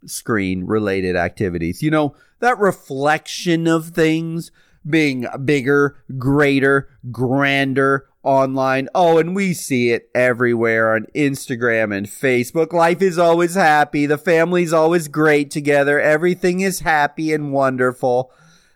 screen 0.07 0.65
related 0.65 1.17
activities. 1.17 1.83
You 1.83 1.91
know, 1.91 2.15
that 2.41 2.59
reflection 2.59 3.67
of 3.67 3.89
things 3.89 4.51
being 4.89 5.27
bigger, 5.45 5.97
greater, 6.19 6.89
grander 7.11 8.07
online. 8.23 8.89
Oh, 8.95 9.19
and 9.19 9.35
we 9.35 9.55
see 9.55 9.91
it 9.91 10.11
everywhere 10.15 10.95
on 10.95 11.07
Instagram 11.15 11.97
and 11.97 12.07
Facebook. 12.07 12.73
Life 12.73 13.01
is 13.01 13.19
always 13.19 13.55
happy. 13.55 14.07
The 14.07 14.19
family's 14.19 14.73
always 14.73 15.09
great 15.09 15.51
together. 15.51 16.01
Everything 16.01 16.61
is 16.61 16.81
happy 16.81 17.33
and 17.33 17.53
wonderful. 17.53 18.33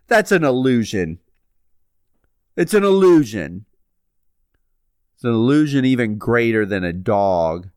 That's 0.07 0.33
an 0.33 0.45
illusion. 0.45 1.19
It's 2.57 2.75
an 2.75 2.85
illusion. 2.85 3.67
It's 5.15 5.25
an 5.25 5.31
illusion 5.31 5.85
even 5.85 6.19
greater 6.19 6.65
than 6.65 6.85
a 6.85 6.93
dog 6.93 7.71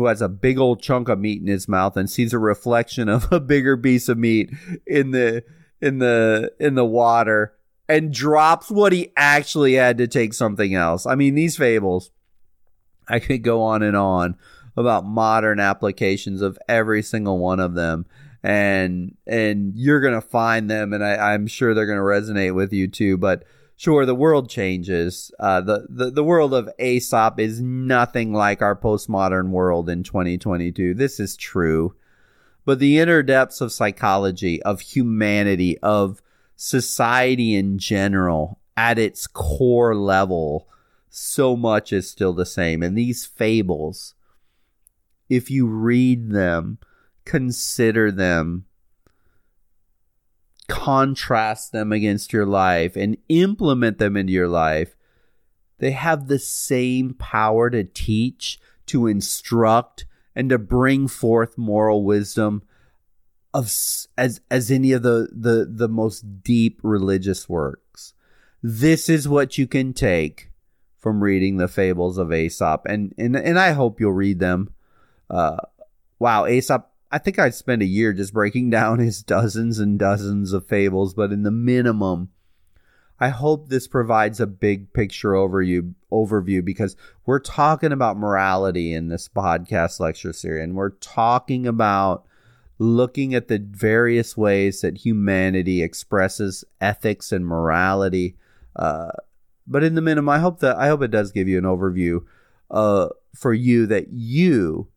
who 0.00 0.06
has 0.06 0.22
a 0.22 0.30
big 0.30 0.58
old 0.58 0.80
chunk 0.80 1.10
of 1.10 1.18
meat 1.18 1.42
in 1.42 1.46
his 1.46 1.68
mouth 1.68 1.94
and 1.94 2.08
sees 2.08 2.32
a 2.32 2.38
reflection 2.38 3.06
of 3.10 3.30
a 3.30 3.38
bigger 3.38 3.76
piece 3.76 4.08
of 4.08 4.16
meat 4.16 4.50
in 4.86 5.10
the 5.10 5.44
in 5.82 5.98
the 5.98 6.50
in 6.58 6.74
the 6.74 6.86
water 6.86 7.52
and 7.86 8.10
drops 8.10 8.70
what 8.70 8.94
he 8.94 9.12
actually 9.14 9.74
had 9.74 9.98
to 9.98 10.06
take 10.06 10.32
something 10.32 10.74
else. 10.74 11.04
I 11.04 11.16
mean, 11.16 11.34
these 11.34 11.58
fables 11.58 12.10
I 13.08 13.18
could 13.18 13.42
go 13.42 13.60
on 13.60 13.82
and 13.82 13.94
on 13.94 14.36
about 14.74 15.04
modern 15.04 15.60
applications 15.60 16.40
of 16.40 16.58
every 16.66 17.02
single 17.02 17.38
one 17.38 17.60
of 17.60 17.74
them 17.74 18.06
and 18.42 19.18
and 19.26 19.74
you're 19.76 20.00
gonna 20.00 20.22
find 20.22 20.70
them 20.70 20.94
and 20.94 21.04
I, 21.04 21.34
I'm 21.34 21.46
sure 21.46 21.74
they're 21.74 21.84
gonna 21.84 22.00
resonate 22.00 22.54
with 22.54 22.72
you 22.72 22.88
too. 22.88 23.18
But 23.18 23.44
sure, 23.80 24.04
the 24.04 24.14
world 24.14 24.50
changes. 24.50 25.30
Uh, 25.38 25.60
the, 25.60 25.86
the 25.88 26.10
the 26.10 26.24
world 26.24 26.52
of 26.54 26.68
Aesop 26.78 27.40
is 27.40 27.60
nothing 27.60 28.32
like 28.32 28.62
our 28.62 28.76
postmodern 28.76 29.50
world 29.50 29.88
in 29.88 30.02
2022. 30.02 30.94
This 30.94 31.18
is 31.18 31.36
true 31.36 31.94
but 32.64 32.78
the 32.78 32.98
inner 32.98 33.22
depths 33.22 33.60
of 33.60 33.72
psychology, 33.72 34.62
of 34.62 34.80
humanity, 34.80 35.78
of 35.78 36.22
society 36.56 37.54
in 37.54 37.78
general, 37.78 38.60
at 38.76 38.98
its 38.98 39.26
core 39.26 39.94
level, 39.94 40.68
so 41.08 41.56
much 41.56 41.92
is 41.92 42.08
still 42.08 42.32
the 42.32 42.46
same. 42.46 42.82
And 42.82 42.96
these 42.96 43.26
fables, 43.26 44.14
if 45.28 45.50
you 45.50 45.66
read 45.66 46.30
them, 46.30 46.78
consider 47.24 48.12
them, 48.12 48.66
contrast 50.70 51.72
them 51.72 51.92
against 51.92 52.32
your 52.32 52.46
life, 52.46 52.96
and 52.96 53.16
implement 53.28 53.98
them 53.98 54.16
into 54.16 54.32
your 54.32 54.48
life, 54.48 54.96
they 55.78 55.90
have 55.90 56.28
the 56.28 56.38
same 56.38 57.14
power 57.14 57.70
to 57.70 57.84
teach, 57.84 58.60
to 58.86 59.06
instruct, 59.06 60.06
and 60.34 60.48
to 60.50 60.58
bring 60.58 61.08
forth 61.08 61.58
moral 61.58 62.04
wisdom 62.04 62.62
of 63.52 63.66
as 64.16 64.40
as 64.50 64.70
any 64.70 64.92
of 64.92 65.02
the 65.02 65.28
the 65.32 65.68
the 65.68 65.88
most 65.88 66.42
deep 66.42 66.80
religious 66.82 67.48
works. 67.48 68.14
This 68.62 69.08
is 69.08 69.28
what 69.28 69.58
you 69.58 69.66
can 69.66 69.92
take 69.92 70.50
from 70.96 71.22
reading 71.22 71.56
the 71.56 71.68
fables 71.68 72.18
of 72.18 72.32
Aesop, 72.32 72.86
and 72.86 73.12
and 73.18 73.36
and 73.36 73.58
I 73.58 73.72
hope 73.72 74.00
you'll 74.00 74.12
read 74.12 74.38
them. 74.38 74.72
Uh, 75.28 75.56
wow, 76.18 76.46
Aesop. 76.46 76.89
I 77.10 77.18
think 77.18 77.38
I'd 77.38 77.54
spend 77.54 77.82
a 77.82 77.86
year 77.86 78.12
just 78.12 78.32
breaking 78.32 78.70
down 78.78 78.98
his 78.98 79.22
dozens 79.22 79.78
and 79.78 79.98
dozens 79.98 80.52
of 80.52 80.66
fables, 80.66 81.14
but 81.14 81.32
in 81.32 81.42
the 81.42 81.50
minimum, 81.50 82.30
I 83.18 83.28
hope 83.28 83.68
this 83.68 83.86
provides 83.86 84.40
a 84.40 84.46
big 84.46 84.92
picture 84.94 85.32
overview 85.32 85.94
overview 86.10 86.64
because 86.64 86.96
we're 87.26 87.38
talking 87.38 87.92
about 87.92 88.16
morality 88.16 88.94
in 88.94 89.08
this 89.08 89.28
podcast 89.28 90.00
lecture 90.00 90.32
series, 90.32 90.64
and 90.64 90.74
we're 90.74 90.90
talking 90.90 91.66
about 91.66 92.24
looking 92.78 93.34
at 93.34 93.48
the 93.48 93.58
various 93.58 94.38
ways 94.38 94.80
that 94.80 94.98
humanity 94.98 95.82
expresses 95.82 96.64
ethics 96.80 97.30
and 97.30 97.46
morality. 97.46 98.36
Uh, 98.74 99.10
but 99.66 99.84
in 99.84 99.94
the 99.94 100.00
minimum, 100.00 100.30
I 100.30 100.38
hope 100.38 100.60
that 100.60 100.76
I 100.76 100.88
hope 100.88 101.02
it 101.02 101.10
does 101.10 101.30
give 101.30 101.46
you 101.46 101.58
an 101.58 101.64
overview 101.64 102.24
uh, 102.70 103.10
for 103.36 103.52
you 103.52 103.84
that 103.86 104.08
you 104.08 104.88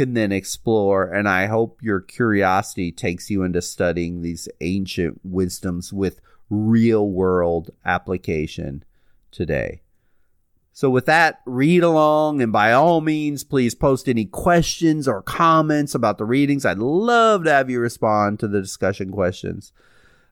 can 0.00 0.14
then 0.14 0.32
explore. 0.32 1.12
And 1.12 1.28
I 1.28 1.44
hope 1.44 1.82
your 1.82 2.00
curiosity 2.00 2.90
takes 2.90 3.28
you 3.28 3.42
into 3.42 3.60
studying 3.60 4.22
these 4.22 4.48
ancient 4.62 5.20
wisdoms 5.22 5.92
with 5.92 6.22
real 6.48 7.06
world 7.06 7.68
application 7.84 8.82
today. 9.30 9.82
So, 10.72 10.88
with 10.88 11.04
that, 11.04 11.42
read 11.44 11.82
along 11.82 12.40
and 12.40 12.50
by 12.50 12.72
all 12.72 13.02
means, 13.02 13.44
please 13.44 13.74
post 13.74 14.08
any 14.08 14.24
questions 14.24 15.06
or 15.06 15.20
comments 15.20 15.94
about 15.94 16.16
the 16.16 16.24
readings. 16.24 16.64
I'd 16.64 16.78
love 16.78 17.44
to 17.44 17.52
have 17.52 17.68
you 17.68 17.78
respond 17.78 18.40
to 18.40 18.48
the 18.48 18.62
discussion 18.62 19.12
questions. 19.12 19.70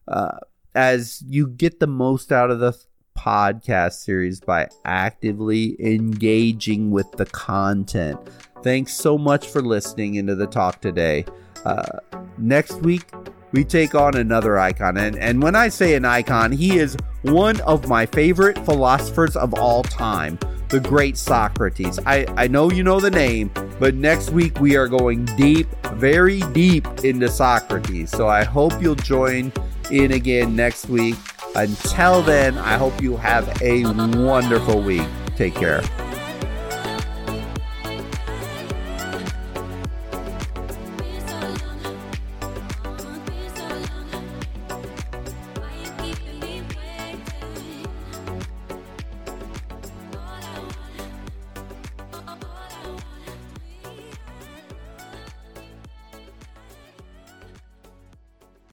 Uh, 0.07 0.39
as 0.75 1.23
you 1.27 1.47
get 1.47 1.79
the 1.79 1.87
most 1.87 2.33
out 2.33 2.51
of 2.51 2.59
the 2.59 2.73
podcast 3.19 3.95
series 3.95 4.41
by 4.41 4.69
actively 4.85 5.77
engaging 5.81 6.91
with 6.91 7.11
the 7.13 7.27
content. 7.27 8.19
Thanks 8.63 8.95
so 8.95 9.19
much 9.19 9.49
for 9.49 9.61
listening 9.61 10.15
into 10.15 10.35
the 10.35 10.47
talk 10.47 10.81
today. 10.81 11.25
Uh, 11.65 11.99
next 12.39 12.81
week, 12.83 13.11
we 13.53 13.65
take 13.65 13.95
on 13.95 14.17
another 14.17 14.59
icon. 14.59 14.97
And, 14.97 15.19
and 15.19 15.43
when 15.43 15.57
I 15.57 15.69
say 15.69 15.95
an 15.95 16.05
icon, 16.05 16.53
he 16.53 16.79
is 16.79 16.97
one 17.23 17.61
of 17.63 17.89
my 17.89 18.07
favorite 18.07 18.59
philosophers 18.65 19.37
of 19.37 19.55
all 19.55 19.83
time, 19.83 20.39
the 20.69 20.81
great 20.81 21.17
Socrates. 21.17 21.99
I, 22.07 22.27
I 22.37 22.47
know 22.47 22.71
you 22.71 22.83
know 22.83 23.01
the 23.01 23.11
name, 23.11 23.51
but 23.81 23.95
next 23.95 24.31
week 24.31 24.61
we 24.61 24.77
are 24.77 24.87
going 24.87 25.25
deep, 25.37 25.67
very 25.95 26.41
deep 26.53 26.87
into 27.05 27.29
Socrates. 27.29 28.11
So 28.11 28.29
I 28.29 28.45
hope 28.45 28.81
you'll 28.81 28.95
join 28.95 29.53
in 29.91 30.13
again 30.13 30.55
next 30.55 30.89
week. 30.89 31.17
Until 31.59 32.23
then, 32.23 32.57
I 32.57 32.77
hope 32.77 33.03
you 33.03 33.17
have 33.17 33.61
a 33.63 33.85
wonderful 34.17 34.81
week. 34.81 35.09
Take 35.35 35.57
care. 35.57 35.83